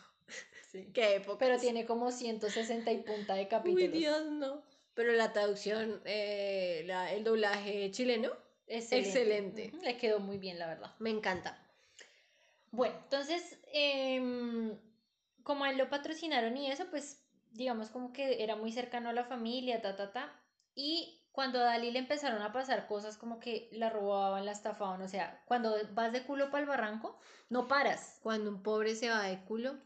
[0.70, 0.88] Sí.
[0.94, 1.38] qué época.
[1.40, 3.82] Pero tiene como 160 y punta de capítulos.
[3.82, 4.62] Uy, Dios, no.
[4.94, 8.30] Pero la traducción, eh, la- el doblaje chileno,
[8.66, 9.70] Excelente.
[9.74, 10.94] Ujú, Le quedó muy bien, la verdad.
[10.98, 11.58] me encanta.
[12.70, 14.78] Bueno, entonces, em,
[15.42, 19.12] como a él lo patrocinaron y eso, pues digamos como que era muy cercano a
[19.12, 20.32] la familia, ta, ta, ta.
[20.74, 25.02] Y cuando a Dalí le empezaron a pasar cosas como que la robaban, la estafaban,
[25.02, 27.18] o sea, cuando vas de culo para el barranco,
[27.50, 28.18] no paras.
[28.22, 29.76] Cuando un pobre se va de culo,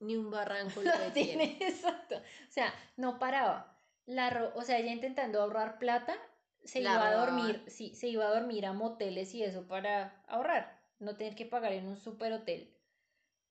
[0.00, 1.56] ni un barranco lo Lo detiene.
[1.56, 2.16] tiene, exacto.
[2.16, 3.78] O sea, no paraba.
[4.06, 6.16] La ro- o sea, ella intentando ahorrar plata,
[6.64, 10.22] se La iba a dormir, sí, se iba a dormir a moteles y eso para
[10.26, 12.74] ahorrar, no tener que pagar en un super hotel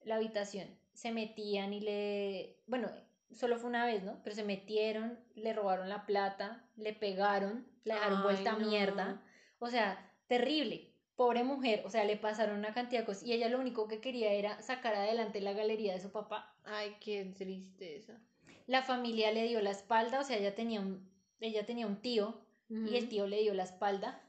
[0.06, 0.68] la habitación.
[0.94, 2.90] Se metían y le, bueno,
[3.32, 4.22] solo fue una vez, ¿no?
[4.24, 8.68] Pero se metieron, le robaron la plata, le pegaron, la dejaron Ay, vuelta a no.
[8.68, 9.22] mierda.
[9.60, 10.92] O sea, terrible.
[11.16, 14.02] Pobre mujer, o sea, le pasaron una cantidad de cosas y ella lo único que
[14.02, 16.56] quería era sacar adelante la galería de su papá.
[16.64, 18.20] Ay, qué tristeza.
[18.66, 21.08] La familia le dio la espalda, o sea, ella tenía un,
[21.40, 22.43] ella tenía un tío
[22.74, 24.22] y el tío le dio la espalda.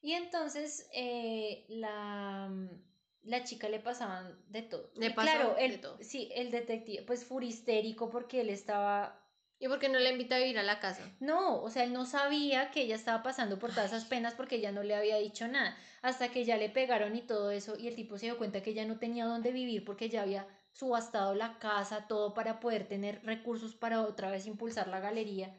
[0.00, 2.50] Y entonces eh, la,
[3.22, 4.90] la chica le pasaban de todo.
[4.96, 5.96] Le claro, de el, todo.
[6.00, 9.20] sí, el detective pues fue histérico porque él estaba...
[9.58, 11.10] ¿Y por qué no la invita a vivir a la casa?
[11.20, 14.56] No, o sea, él no sabía que ella estaba pasando por todas esas penas porque
[14.56, 15.74] ella no le había dicho nada.
[16.02, 18.70] Hasta que ya le pegaron y todo eso y el tipo se dio cuenta que
[18.70, 23.24] ella no tenía dónde vivir porque ya había subastado la casa, todo para poder tener
[23.24, 25.56] recursos para otra vez impulsar la galería.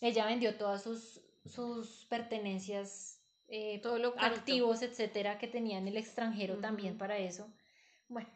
[0.00, 5.96] Ella vendió todas sus, sus pertenencias, eh, Todo lo activos, etcétera, que tenía en el
[5.96, 7.52] extranjero también para eso.
[8.08, 8.28] Bueno,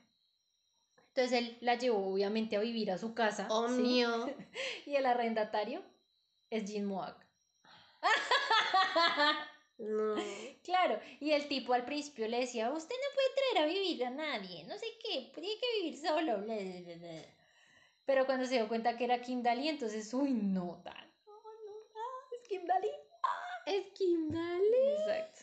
[1.14, 3.46] entonces él la llevó obviamente a vivir a su casa.
[3.48, 3.82] Oh, ¿sí?
[3.82, 4.08] mío.
[4.86, 5.82] Y el arrendatario
[6.50, 7.24] es Jin Moak.
[9.78, 10.14] No.
[10.62, 14.10] Claro, y el tipo al principio le decía, usted no puede traer a vivir a
[14.10, 16.38] nadie, no sé qué, tiene que vivir solo.
[16.42, 17.22] bla, bla, bla, bla".
[18.04, 21.12] Pero cuando se dio cuenta que era Kim Daly, entonces, uy, no, tal.
[21.26, 22.90] No, no, no, es Kim Daly.
[23.66, 25.00] Es Kim Esquimales.
[25.00, 25.40] Exacto.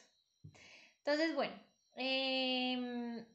[0.97, 1.53] Entonces, bueno,
[1.95, 3.25] em,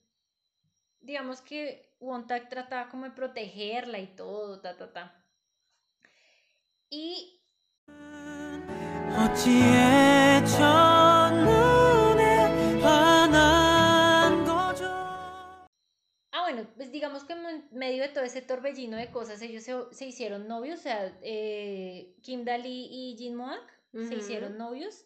[1.00, 5.24] digamos que Wontak trataba como de protegerla y todo, ta, ta, ta.
[6.90, 7.42] Y...
[16.32, 19.74] Ah, bueno, pues digamos que en medio de todo ese torbellino de cosas ellos se,
[19.90, 25.04] se hicieron novios, o sea, eh, Kim Dali y Jin Moak se hicieron novios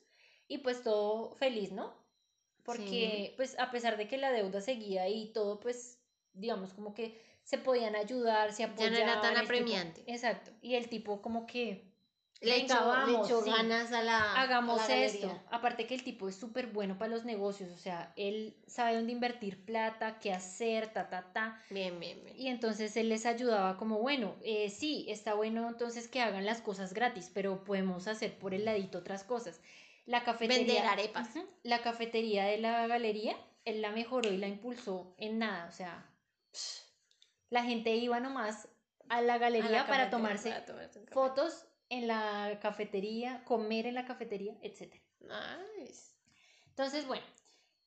[0.49, 1.95] y pues todo feliz, ¿no?
[2.64, 5.99] Porque pues a pesar de que la deuda seguía y todo, pues
[6.32, 8.99] digamos como que se podían ayudar, se Ya no apoyaban.
[9.03, 10.05] era tan tipo- apremiante.
[10.07, 11.89] exacto, y el tipo como que...
[12.41, 13.51] Le "Venga, echó, le echó sí".
[13.51, 14.18] ganas a la.
[14.18, 15.43] a hagamos la esto.
[15.51, 19.12] Aparte que el tipo es súper bueno para los negocios, o sea, él sabe dónde
[19.12, 21.61] invertir plata, qué hacer, ta, ta, ta.
[21.68, 22.34] Bien, bien, bien.
[22.38, 26.62] Y entonces él les ayudaba como, bueno, eh, sí, está bueno entonces que hagan las
[26.62, 29.61] cosas gratis, pero podemos hacer por el ladito otras cosas.
[30.07, 30.64] La cafetería...
[30.66, 31.28] Vender arepas.
[31.36, 33.36] Ujú, La cafetería de la galería,
[33.66, 36.11] él la mejoró y la impulsó en nada, o sea,
[37.51, 38.66] la gente iba nomás
[39.11, 43.95] a la A galería la para tomarse para tomarse fotos en la cafetería, comer en
[43.97, 44.95] la cafetería, etc.
[45.20, 46.14] Nice.
[46.68, 47.22] Entonces, bueno,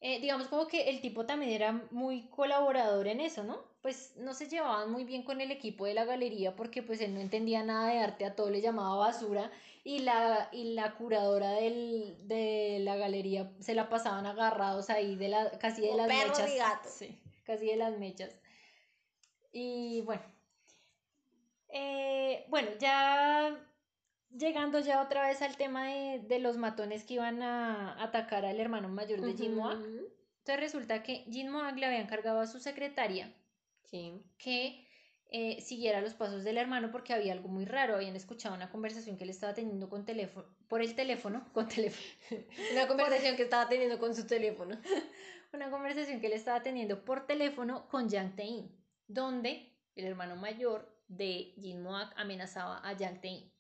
[0.02, 3.64] eh, digamos como que el tipo también era muy colaborador en eso, ¿no?
[3.82, 7.14] Pues no se llevaban muy bien con el equipo de la galería porque pues él
[7.14, 9.52] no entendía nada de arte, a todo le llamaba basura
[9.86, 15.30] y la, y la curadora del, de la galería se la pasaban agarrados ahí de
[15.30, 16.54] la, casi de Como las perros mechas.
[16.54, 16.92] y gatos.
[16.92, 18.36] Sí, casi de las mechas.
[19.54, 20.24] Y bueno,
[21.70, 23.58] eh, bueno, ya
[24.38, 28.60] llegando ya otra vez al tema de, de los matones que iban a atacar al
[28.60, 29.80] hermano mayor de Jin Moak.
[29.80, 30.08] Ujú.
[30.40, 33.34] Entonces resulta que Jin Moak le había encargado a su secretaria
[33.86, 34.22] Sí.
[34.38, 34.88] que
[35.30, 37.96] eh, siguiera los pasos del hermano porque había algo muy raro.
[37.96, 42.08] Habían escuchado una conversación que él estaba teniendo con teléfono, por el teléfono, con teléfono,
[42.74, 44.80] Una conversación que estaba teniendo con su teléfono.
[45.54, 48.72] una conversación que él estaba teniendo por teléfono con Yang Tae-in,
[49.08, 53.53] donde el hermano mayor de Jin Moak amenazaba a Yang Tae-in.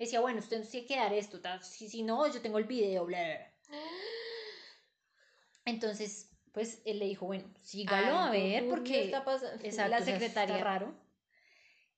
[0.00, 3.04] Decía, bueno, usted tiene que dar esto, tal, si, si no, yo tengo el video,
[3.04, 3.36] bla, bla,
[3.68, 3.78] bla".
[5.66, 9.24] Entonces, pues él le dijo, bueno, sígalo a ver, porque está.
[9.62, 10.64] Exacto, la está secretaria.
[10.64, 10.94] raro.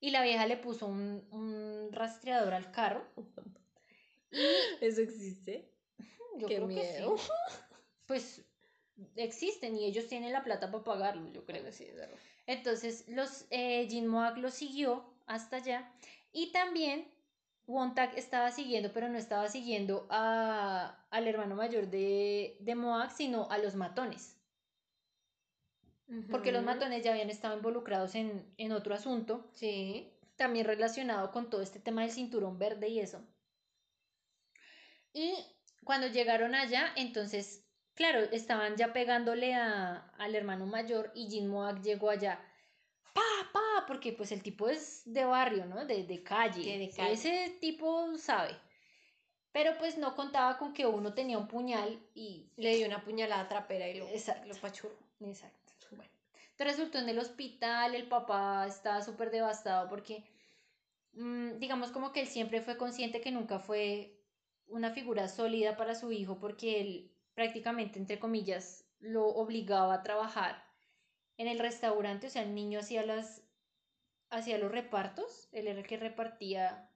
[0.00, 3.05] Y la vieja le puso un, un rastreador al carro.
[4.80, 5.70] ¿Eso existe?
[6.38, 7.16] Yo Qué creo que miedo.
[7.16, 7.22] sí.
[8.09, 8.44] Pues
[9.16, 11.62] existen y ellos tienen la plata para pagarlo, yo creo.
[11.62, 12.18] Bueno, sí, verdad.
[12.46, 15.92] Entonces, los eh, Jin Moak lo siguió hasta allá.
[16.32, 17.07] Y también
[17.67, 23.49] Wontak estaba siguiendo, pero no estaba siguiendo a, al hermano mayor de, de Moak, sino
[23.51, 24.39] a los matones.
[26.31, 29.49] Porque los matones ya habían estado involucrados en, en otro asunto.
[29.53, 30.13] Sí.
[30.37, 33.25] también relacionado con todo este tema del cinturón verde y eso.
[35.15, 35.35] Y
[35.85, 41.81] cuando llegaron allá, entonces, claro, estaban ya pegándole a, al hermano mayor y Jin Moak
[41.83, 42.41] llegó allá.
[43.13, 45.85] Pa, pa, porque pues el tipo es de barrio, ¿no?
[45.85, 46.63] De, de calle.
[46.63, 47.13] Sí, de calle.
[47.13, 48.57] Ese tipo sabe.
[49.53, 53.49] Pero pues no contaba con que uno tenía un puñal y Le dio una puñalada
[53.49, 54.49] trapera y lo, Exacto.
[54.49, 54.97] lo pachurró.
[55.21, 55.59] Exacto.
[55.91, 56.11] Bueno,
[56.59, 60.25] resultó en el hospital, el papá estaba súper devastado porque,
[61.13, 64.19] mm, digamos como que él siempre fue consciente que nunca fue
[64.69, 70.65] una figura sólida para su hijo porque él prácticamente, entre comillas, lo obligaba a trabajar
[71.43, 73.43] en el restaurante, o sea, el niño hacía las,
[74.30, 76.88] hacía los repartos, él era el que repartía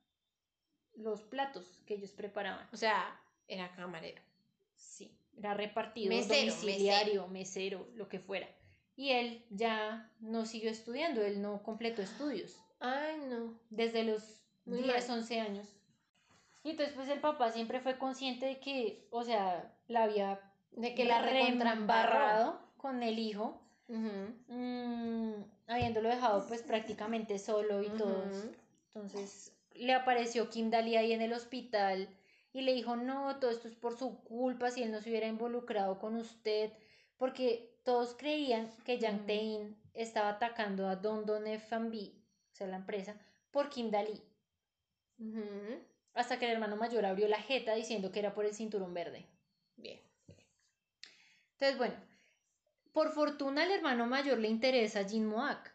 [0.94, 2.66] los platos que ellos preparaban.
[2.72, 4.22] O sea, era camarero.
[4.76, 7.88] Sí, era repartido, Mesero, domiciliario, mesero.
[7.94, 8.48] lo que fuera.
[8.94, 13.58] Y él ya no siguió estudiando, él no completó estudios Ay, no.
[13.68, 15.18] desde los Muy 10, mal.
[15.18, 15.76] 11 años.
[16.62, 20.40] Y entonces pues el papá siempre fue consciente de que, o sea, la había
[20.70, 21.64] De que la recontraembarró.
[21.64, 24.34] reembarrado con el hijo, Ujú.
[24.48, 28.24] mm, habiéndolo dejado pues prácticamente solo y todo.
[28.24, 28.52] Ujú.
[28.88, 32.08] Entonces le apareció Kim Daly ahí en el hospital
[32.52, 35.26] y le dijo, no, todo esto es por su culpa, si él no se hubiera
[35.26, 36.72] involucrado con usted,
[37.18, 39.26] porque todos creían que Yang Ujú.
[39.26, 42.12] Tae-in estaba atacando a Don Don F&B,
[42.52, 43.20] o sea, la empresa,
[43.50, 43.90] por Kim
[45.18, 45.42] Ujú.
[46.14, 49.26] hasta que el hermano mayor abrió la jeta diciendo que era por el cinturón verde.
[49.76, 50.00] Bien.
[51.52, 51.94] Entonces, bueno,
[52.96, 55.70] por fortuna al hermano mayor le interesa Jin Moak,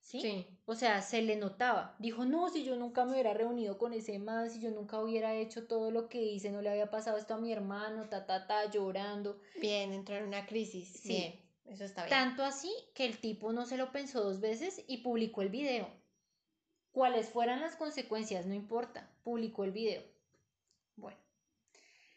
[0.00, 0.20] ¿sí?
[0.20, 0.46] Sí.
[0.66, 1.96] O sea, se le notaba.
[1.98, 5.34] Dijo, no, si yo nunca me hubiera reunido con ese man, si yo nunca hubiera
[5.34, 8.46] hecho todo lo que hice, no le había pasado esto a mi hermano, ta, ta,
[8.46, 9.40] ta, llorando.
[9.58, 10.92] Bien, entró en una crisis.
[10.92, 11.08] Sí.
[11.08, 11.40] Bien.
[11.64, 12.10] Eso está bien.
[12.10, 15.88] Tanto así que el tipo no se lo pensó dos veces y publicó el video.
[16.92, 20.02] Cuáles fueran las consecuencias, no importa, publicó el video.
[20.96, 21.16] Bueno.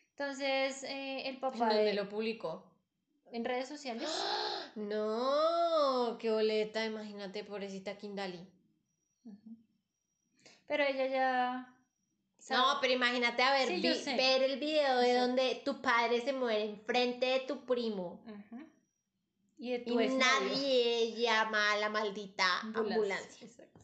[0.09, 2.69] Entonces, eh, el ¿En papá dónde de- lo publicó?
[3.31, 4.09] En redes sociales.
[4.75, 8.39] No, qué boleta, imagínate, pobrecita Kindali.
[10.65, 11.75] Pero ella ya...
[12.51, 16.31] No, pero imagínate a ver, Sí, vi- ver el video de donde tu padre se
[16.31, 18.21] muere enfrente de tu primo.
[19.57, 23.45] Y de tu nadie llama a la maldita ambulancia.
[23.45, 23.81] Exacto.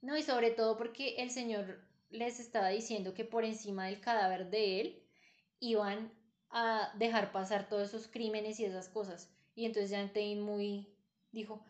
[0.00, 1.78] No, y sobre todo porque el señor
[2.10, 5.02] les estaba diciendo que por encima del cadáver de él
[5.60, 6.10] iban
[6.50, 9.30] a dejar pasar todos esos crímenes y esas cosas.
[9.54, 10.88] Y entonces Jan Tain muy
[11.32, 11.64] dijo,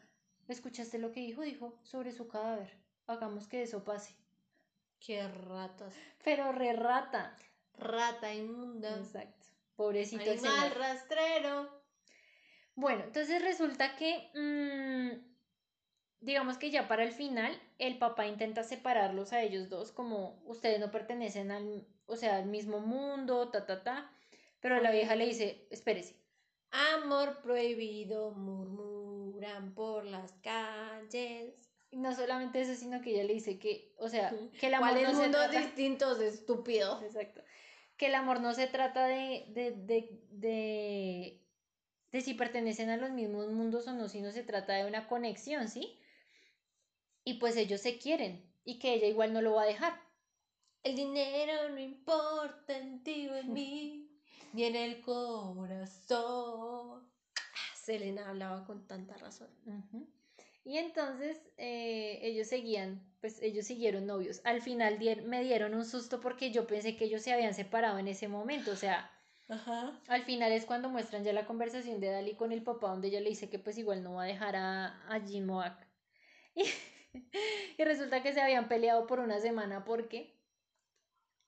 [0.47, 1.43] ¿escuchaste lo que dijo?
[1.43, 2.71] Dijo sobre su cadáver.
[3.07, 4.15] Hagamos que eso pase.
[5.01, 5.95] Qué ratas.
[6.25, 7.37] Pero re rata.
[7.79, 8.97] Rata inmunda.
[8.99, 9.47] Exacto.
[9.77, 10.79] Pobrecito el Animal señor.
[10.79, 11.83] rastrero.
[12.75, 15.21] Bueno, entonces resulta que, mm,
[16.21, 20.81] digamos que ya para el final, el papá intenta separarlos a ellos dos, como ustedes
[20.81, 24.11] no pertenecen al, o sea, al mismo mundo, ta, ta, ta.
[24.61, 26.17] Pero la vieja le dice, espérese.
[26.71, 31.55] Amor prohibido, murmuran por las calles.
[31.91, 34.31] Y no solamente eso, sino que ella le dice que, o sea,
[34.61, 35.59] que el amor ¿Cuáles no se mundos trata...
[35.61, 37.03] distintos, estúpido?
[37.03, 37.43] Exacto.
[37.97, 41.41] Que el amor no se trata de, de, de, de,
[42.13, 45.69] de si pertenecen a los mismos mundos o no, sino se trata de una conexión,
[45.69, 45.99] ¿sí?
[47.25, 49.99] Y pues ellos se quieren y que ella igual no lo va a dejar.
[50.83, 54.08] El dinero no importa en ti o en mí,
[54.59, 56.19] ni en el corazón.
[57.37, 59.49] Ah, Selena hablaba con tanta razón.
[59.67, 60.09] Ujú.
[60.65, 64.41] Y entonces eh, ellos seguían, pues ellos siguieron novios.
[64.43, 68.09] Al final me dieron un susto porque yo pensé que ellos se habían separado en
[68.09, 69.13] ese momento, o sea,
[69.49, 69.99] Ajá.
[70.09, 73.21] Al final es cuando muestran ya la conversación de Dali con el papá, donde ella
[73.21, 75.87] le dice que pues igual no va a dejar a, a Jin Moak.
[76.55, 76.65] Y,
[77.79, 80.39] y resulta que se habían peleado por una semana porque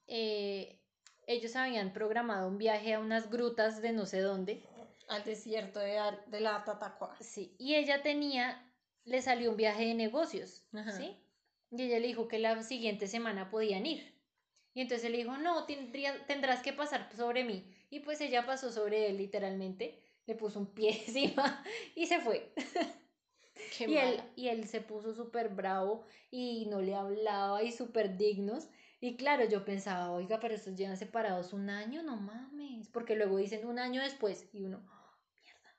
[0.07, 0.80] eh,
[1.27, 4.63] ellos habían programado un viaje a unas grutas de no sé dónde.
[5.09, 7.17] Al desierto de, Ar- de la Tatacua.
[7.21, 8.73] Sí, y ella tenía,
[9.05, 10.93] le salió un viaje de negocios, Ajá.
[10.93, 11.17] ¿sí?
[11.71, 14.13] Y ella le dijo que la siguiente semana podían ir.
[14.75, 17.75] Y entonces él le dijo, no, tendría, tendrás que pasar sobre mí.
[17.91, 21.65] Y pues ella pasó sobre él literalmente, le puso un pie encima
[21.95, 22.53] y se fue.
[23.77, 28.17] Qué y, él, y él se puso súper bravo y no le hablaba y súper
[28.17, 28.69] dignos.
[29.01, 32.89] Y claro, yo pensaba, oiga, pero estos llevan separados un año, no mames.
[32.89, 35.71] Porque luego dicen un año después y uno, "Oh, mierda.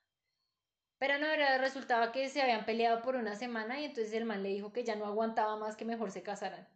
[0.97, 4.43] Pero no, era- resultaba que se habían peleado por una semana y entonces el man
[4.43, 6.67] le dijo que ya no aguantaba más, que mejor se casaran.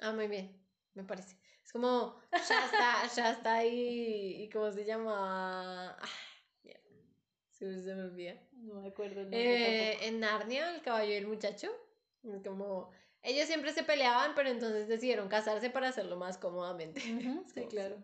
[0.00, 0.64] Ah, muy bien,
[0.94, 1.36] me parece.
[1.64, 4.42] Es como, ya está, ya está ahí.
[4.42, 5.96] ¿Y cómo se llama?
[6.00, 6.08] Ah,
[6.62, 6.82] mierda.
[7.50, 8.34] Se, se me olvida.
[8.52, 11.68] No me acuerdo el nombre Eh, en Narnia, el caballo y el muchacho.
[12.24, 12.90] es Como
[13.22, 17.00] Ellos siempre se peleaban, pero entonces decidieron casarse para hacerlo más cómodamente.
[17.54, 17.66] Sí, Sí.
[17.68, 18.02] claro.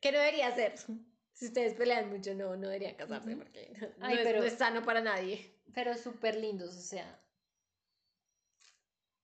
[0.00, 0.74] ¿Qué no debería hacer?
[1.32, 4.54] Si ustedes pelean mucho, no, no deberían casarse porque no, Ay, es, pero- no es
[4.54, 5.56] sano para nadie.
[5.74, 7.20] Pero súper lindos, o sea.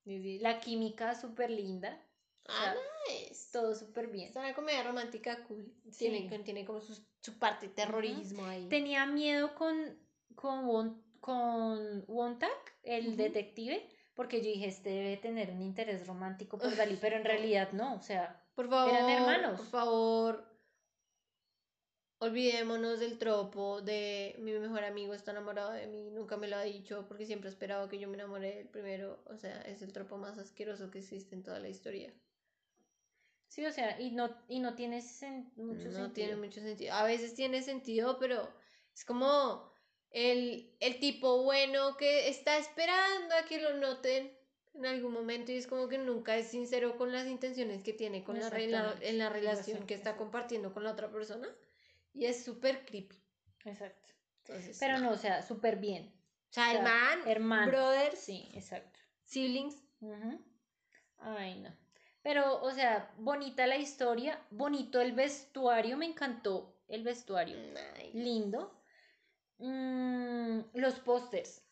[0.05, 2.01] La química súper linda.
[2.47, 3.49] Ah, sea, nice.
[3.51, 4.29] Todo súper bien.
[4.29, 5.65] Es una comedia romántica cool.
[5.91, 6.09] Sí.
[6.09, 8.69] Tiene, tiene como su, su parte terrorismo ahí.
[8.69, 9.99] Tenía miedo con,
[10.35, 13.85] con, con Wontak, el detective,
[14.17, 17.95] porque yo dije, este debe tener un interés romántico por Dalí, pero en realidad no,
[17.95, 19.57] o sea, Por favor, Eran hermanos.
[19.61, 20.43] por favor,
[22.19, 26.63] olvidémonos del tropo de mi mejor amigo está enamorado de mí, nunca me lo ha
[26.63, 29.23] dicho porque siempre ha esperado que yo me enamore del primero.
[29.27, 32.11] O sea, es el tropo más asqueroso que existe en toda la historia.
[33.49, 36.13] sí, o sea, y no, y no tiene sen- mucho no sentido.
[36.13, 36.93] tiene mucho sentido.
[36.93, 38.49] A veces tiene sentido, pero
[38.95, 39.76] es como
[40.17, 44.35] el, el tipo bueno que está esperando a que lo noten
[44.73, 48.23] en algún momento y es como que nunca es sincero con las intenciones que tiene
[48.23, 51.47] con la, la, en la relación que está compartiendo con la otra persona
[52.13, 53.15] y es súper creepy.
[53.65, 54.13] Exacto.
[54.39, 56.11] Entonces, Pero no, o sea, súper bien.
[56.49, 57.67] O sea, o sea, man, hermanos.
[57.67, 58.99] brothers, Sí, exacto.
[59.23, 59.75] siblings.
[60.01, 60.41] Ujú.
[61.19, 61.75] Ay, no.
[62.23, 67.57] Pero, o sea, bonita la historia, bonito el vestuario, me encantó el vestuario.
[67.95, 68.76] Ay, Lindo.
[69.59, 71.63] Mm, los pósters,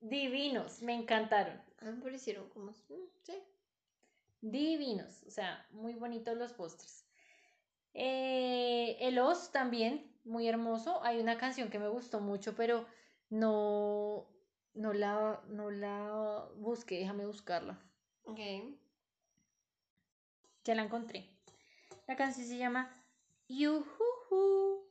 [0.00, 1.60] divinos, me encantaron.
[1.80, 2.70] a mí me parecieron como...
[2.70, 3.42] mm, sí.
[4.40, 7.04] Divinos, o sea, muy bonitos los pósters.
[7.94, 11.02] Eh, el Oz también, muy hermoso.
[11.02, 12.86] Hay una canción que me gustó mucho, pero
[13.30, 14.28] no,
[14.74, 17.80] no la, no la busqué, déjame buscarla.
[18.24, 18.38] Ok.
[20.64, 21.28] Ya la encontré.
[22.06, 22.94] La canción se llama
[23.48, 24.87] Yuhuhu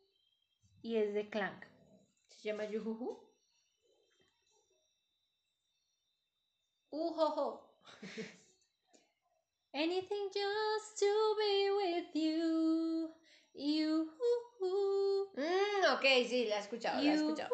[0.87, 1.65] y es de Clank.
[2.27, 3.19] Se llama Yujuju.
[6.91, 7.75] Ujojo.
[9.73, 13.13] Anything just to be with you.
[13.53, 15.33] Yuhuhu.
[15.35, 17.53] Mm, ok, sí, la he escuchado, la he escuchado.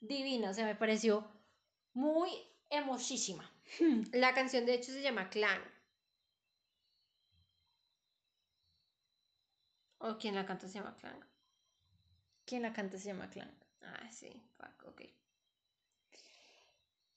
[0.00, 1.30] Divino, se me pareció
[1.92, 2.30] muy
[2.70, 3.44] hermosísima.
[4.12, 5.60] La canción de hecho se llama Clan.
[9.98, 11.29] ¿O quién la canta se llama Clan?
[12.50, 12.98] ¿Quién la canta?
[12.98, 13.54] Se llama Clank.
[13.80, 15.02] Ah, sí, fuck, ok.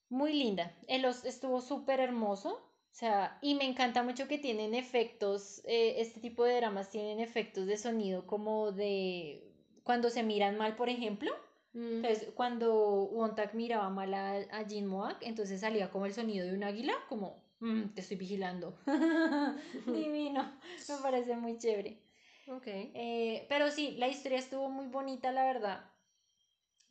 [0.09, 0.71] Muy linda.
[0.87, 2.51] El estuvo súper hermoso.
[2.51, 7.19] O sea, y me encanta mucho que tienen efectos, eh, este tipo de dramas tienen
[7.19, 11.31] efectos de sonido como de cuando se miran mal, por ejemplo.
[11.73, 12.05] Mm.
[12.05, 16.53] Entonces, cuando Wontak miraba mal a, a Jin Moak, entonces salía como el sonido de
[16.53, 18.77] un águila, como, "Mm, te estoy vigilando.
[19.87, 20.59] Divino,
[20.89, 22.02] me parece muy chévere.
[22.47, 22.67] Ok.
[22.67, 25.89] Eh, pero sí, la historia estuvo muy bonita, la verdad.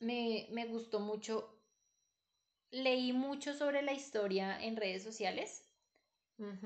[0.01, 1.49] Me, me gustó mucho.
[2.71, 5.69] Leí mucho sobre la historia en redes sociales,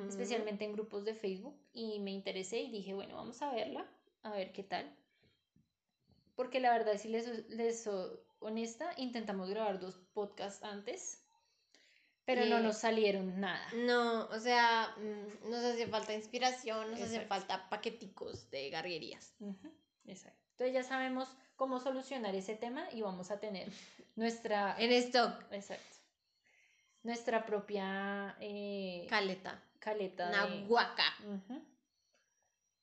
[0.09, 3.91] especialmente en grupos de Facebook, y me interesé y dije, bueno, vamos a verla,
[4.22, 4.97] a ver qué tal.
[6.37, 11.25] Porque la verdad, si les, les soy honesta, intentamos grabar dos podcasts antes,
[12.26, 13.66] pero no nos salieron nada.
[13.74, 19.32] No, o sea, mm, nos hace falta inspiración, nos hace falta paqueticos de garguerías.
[20.04, 20.44] Exacto.
[20.50, 23.70] Entonces ya sabemos cómo solucionar ese tema y vamos a tener
[24.16, 25.96] nuestra En stock, Exacto.
[27.02, 29.62] Nuestra propia eh, caleta.
[29.78, 30.64] caleta Una de.
[31.24, 31.62] Ujú.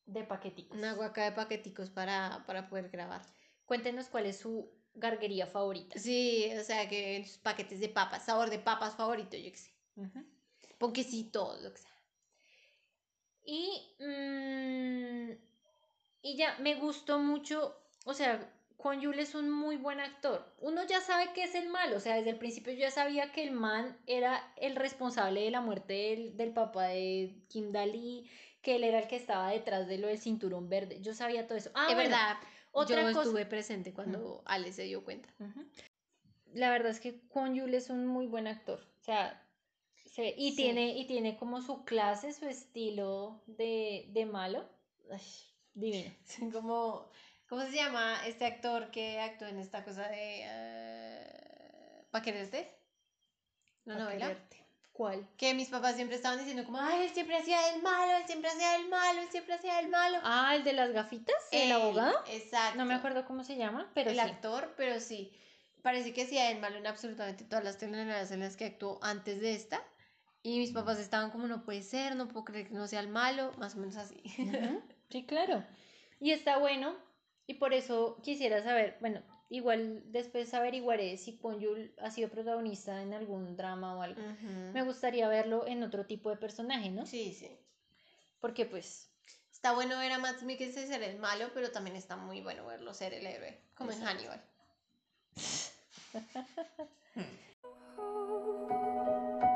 [0.06, 0.78] de paqueticos.
[0.78, 3.22] Una guaca de paqueticos para, para poder grabar.
[3.66, 5.98] Cuéntenos cuál es su garguería favorita.
[6.00, 9.72] Sí, o sea, que sus paquetes de papas, sabor de papas favorito, yo qué sé.
[9.96, 10.26] Ujú.
[10.78, 11.92] Ponquecito, lo que sea.
[13.46, 15.32] Y, mm,
[16.22, 17.76] y ya, me gustó mucho,
[18.06, 20.46] o sea, Kwon Yul es un muy buen actor.
[20.60, 23.32] Uno ya sabe que es el malo, o sea, desde el principio yo ya sabía
[23.32, 28.30] que el man era el responsable de la muerte del, del papá de Kim Dali,
[28.62, 31.00] que él era el que estaba detrás de lo del cinturón verde.
[31.02, 31.72] Yo sabía todo eso.
[31.76, 32.38] Ah, es bueno, verdad,
[32.74, 35.30] otra yo cosa- estuve presente cuando Ale se dio cuenta.
[36.54, 38.80] La verdad es que Kwon Yul es un muy buen actor.
[39.00, 39.40] O sea,
[40.06, 40.58] se- y, Sí.
[40.58, 44.70] tiene, y tiene como su clase, su estilo de, de malo.
[45.12, 45.22] Ay,
[45.74, 46.14] divino.
[46.54, 47.10] Como,
[47.48, 50.46] ¿cómo se llama este actor que actuó en esta cosa de...
[52.12, 52.70] ¿Para quererte?
[53.86, 54.28] ¿La Pa' novela?
[54.28, 54.63] quererte.
[54.94, 55.28] ¿Cuál?
[55.38, 58.52] Que mis papás siempre estaban diciendo como, ay, él siempre hacía el malo, él siempre
[58.52, 60.20] hacía el malo, él siempre hacía el malo.
[60.22, 62.24] Ah, el de las gafitas, el abogado.
[62.30, 62.78] Exacto.
[62.78, 64.22] No me acuerdo cómo se llama, pero el sí.
[64.22, 65.34] actor, pero sí.
[65.82, 69.42] Parece que hacía el malo en absolutamente todas las telenovelas en las que actuó antes
[69.42, 69.84] de esta.
[70.44, 73.08] Y mis papás estaban como, no puede ser, no puedo creer que no sea el
[73.08, 74.22] malo, más o menos así.
[75.10, 75.64] Sí, claro.
[76.20, 76.96] Y está bueno.
[77.46, 79.22] Y por eso quisiera saber, bueno,
[79.56, 84.22] igual después averiguaré si Kwon Yul ha sido protagonista en algún drama o algo.
[84.74, 87.06] Me gustaría verlo en otro tipo de personaje, ¿no?
[87.06, 87.50] Sí, sí.
[88.42, 89.10] Porque pues
[89.64, 92.94] Está bueno ver a Matt Mikkelsen ser el malo, pero también está muy bueno verlo
[92.94, 94.04] ser el héroe, como en.
[94.04, 94.42] Hannibal.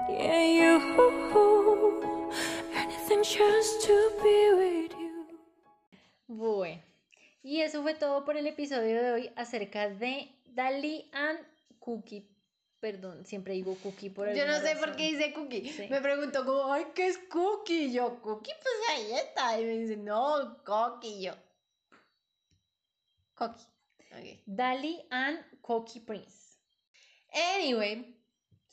[0.10, 2.32] Yeah, you.
[2.74, 5.28] Anything just to be with you.
[6.28, 6.82] Bueno,
[7.43, 11.39] y eso fue todo por el episodio de hoy acerca de Dali and
[11.79, 12.27] Cookie.
[12.79, 15.67] Perdón, siempre digo Cookie por Yo no sé por qué dice cookie.
[15.67, 15.88] Sí.
[15.89, 17.85] Me preguntó como, ay, ¿qué es cookie?
[17.85, 19.59] Y yo, cookie, pues galleta.
[19.59, 21.07] Y me dice, no, cookie.
[21.07, 21.33] Y yo,
[23.33, 23.65] cookie.
[24.11, 24.41] Ok.
[24.45, 26.59] Dali and Cookie Prince.
[27.33, 28.17] Anyway,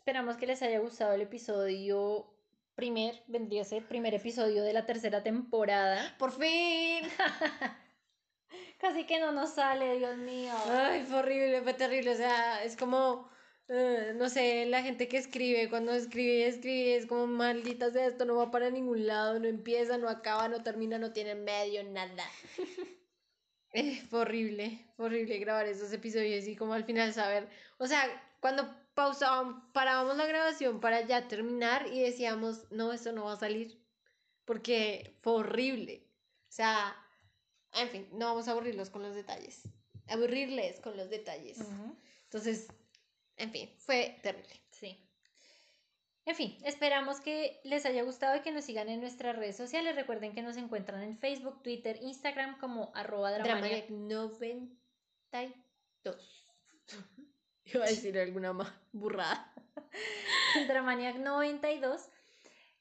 [0.04, 2.26] Esperamos que les haya gustado el episodio
[2.74, 6.14] primer, vendría a ser primer episodio de la tercera temporada.
[6.18, 7.08] por fin.
[8.85, 10.53] Casi que no nos sale, Dios mío.
[10.68, 12.11] Ay, fue horrible, fue terrible.
[12.11, 13.30] O sea, es como,
[13.68, 18.26] eh, no sé, la gente que escribe, cuando escribe escribe, es como, maldita sea, esto
[18.26, 22.24] no va para ningún lado, no empieza, no acaba, no termina, no tiene medio, nada.
[23.76, 28.05] Eh, fue horrible, fue horrible grabar esos episodios y como al final saber, o sea,
[28.39, 33.37] cuando pausábamos, parábamos la grabación para ya terminar y decíamos, no, esto no va a
[33.37, 33.82] salir,
[34.45, 36.07] porque fue horrible.
[36.49, 37.03] O sea,
[37.75, 39.62] en fin, no vamos a aburrirlos con los detalles.
[40.09, 41.59] Aburrirles con los detalles.
[42.25, 42.68] Entonces,
[43.37, 44.61] en fin, fue terrible.
[44.70, 44.99] Sí.
[46.27, 49.95] En fin, esperamos que les haya gustado y que nos sigan en nuestras redes sociales.
[49.95, 53.57] Recuerden que nos encuentran en Facebook, Twitter, Instagram como arroba dramania.
[53.57, 56.47] Dramaniac 92.
[57.66, 59.53] Iba a decir alguna más burrada.
[60.68, 62.09] Dramaniac92.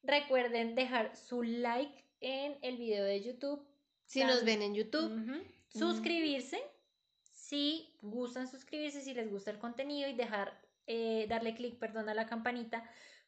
[0.04, 3.66] Recuerden dejar su like en el video de YouTube.
[4.06, 5.44] Si nos ven en YouTube.
[5.70, 6.62] Suscribirse.
[7.32, 12.14] Si gustan suscribirse, si les gusta el contenido y dejar, eh, darle clic, perdón, a
[12.14, 12.84] la campanita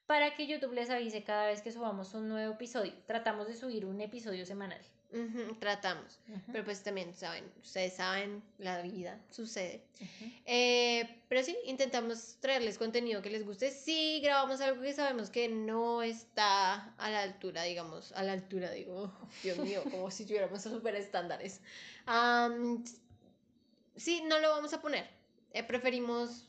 [0.05, 2.93] para que YouTube les avise cada vez que subamos un nuevo episodio.
[3.07, 4.82] Tratamos de subir un episodio semanal.
[5.11, 6.19] Ujú, tratamos.
[6.27, 9.81] Ujú, Pero pues también saben, ustedes saben, la vida sucede.
[9.99, 10.31] ujú.
[10.45, 13.71] Eh, pero sí, intentamos traerles contenido que les guste.
[13.71, 18.71] Sí, grabamos algo que sabemos que no está a la altura, digamos, a la altura,
[18.71, 19.11] digo,
[19.43, 21.61] Dios mío, como si tuviéramos super estándares.
[22.05, 22.83] Am,
[23.95, 25.07] sí, no lo vamos a poner.
[25.53, 26.47] Eh, preferimos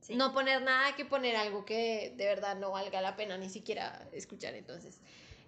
[0.00, 0.16] Sí.
[0.16, 4.08] no poner nada que poner algo que de verdad no valga la pena ni siquiera
[4.12, 4.52] escuchar.
[4.54, 4.98] Entonces,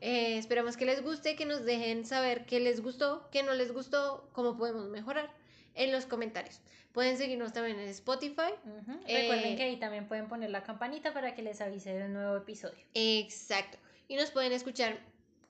[0.04, 3.72] eh, esperamos que les guste, que nos dejen saber qué les gustó, qué no les
[3.72, 5.30] gustó, cómo podemos mejorar
[5.74, 6.60] en los comentarios.
[6.92, 8.52] Pueden seguirnos también en Spotify.
[8.66, 8.98] Ujú.
[9.06, 12.12] Eh, Recuerden que ahí también pueden poner la campanita para que les avise de un
[12.12, 12.84] nuevo episodio.
[12.92, 13.78] Exacto.
[14.06, 15.00] Y nos pueden escuchar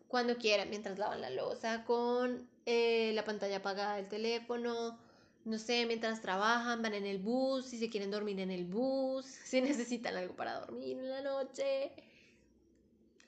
[0.06, 4.96] cuando quieran, mientras lavan la losa, con eh, la pantalla apagada del teléfono.
[5.44, 9.26] No sé, mientras trabajan, van en el bus, si se quieren dormir en el bus,
[9.44, 11.90] si necesitan algo para dormir en la noche.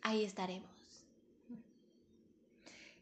[0.03, 0.76] Ahí estaremos.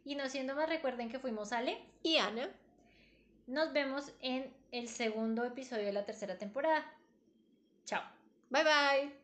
[0.04, 1.78] Y no siendo más, recuerden que fuimos Ale.
[2.02, 2.48] Y Ana,
[3.46, 6.84] Nos vemos en el segundo episodio de la tercera temporada.
[7.84, 8.02] Chao.
[8.50, 9.23] bye bye.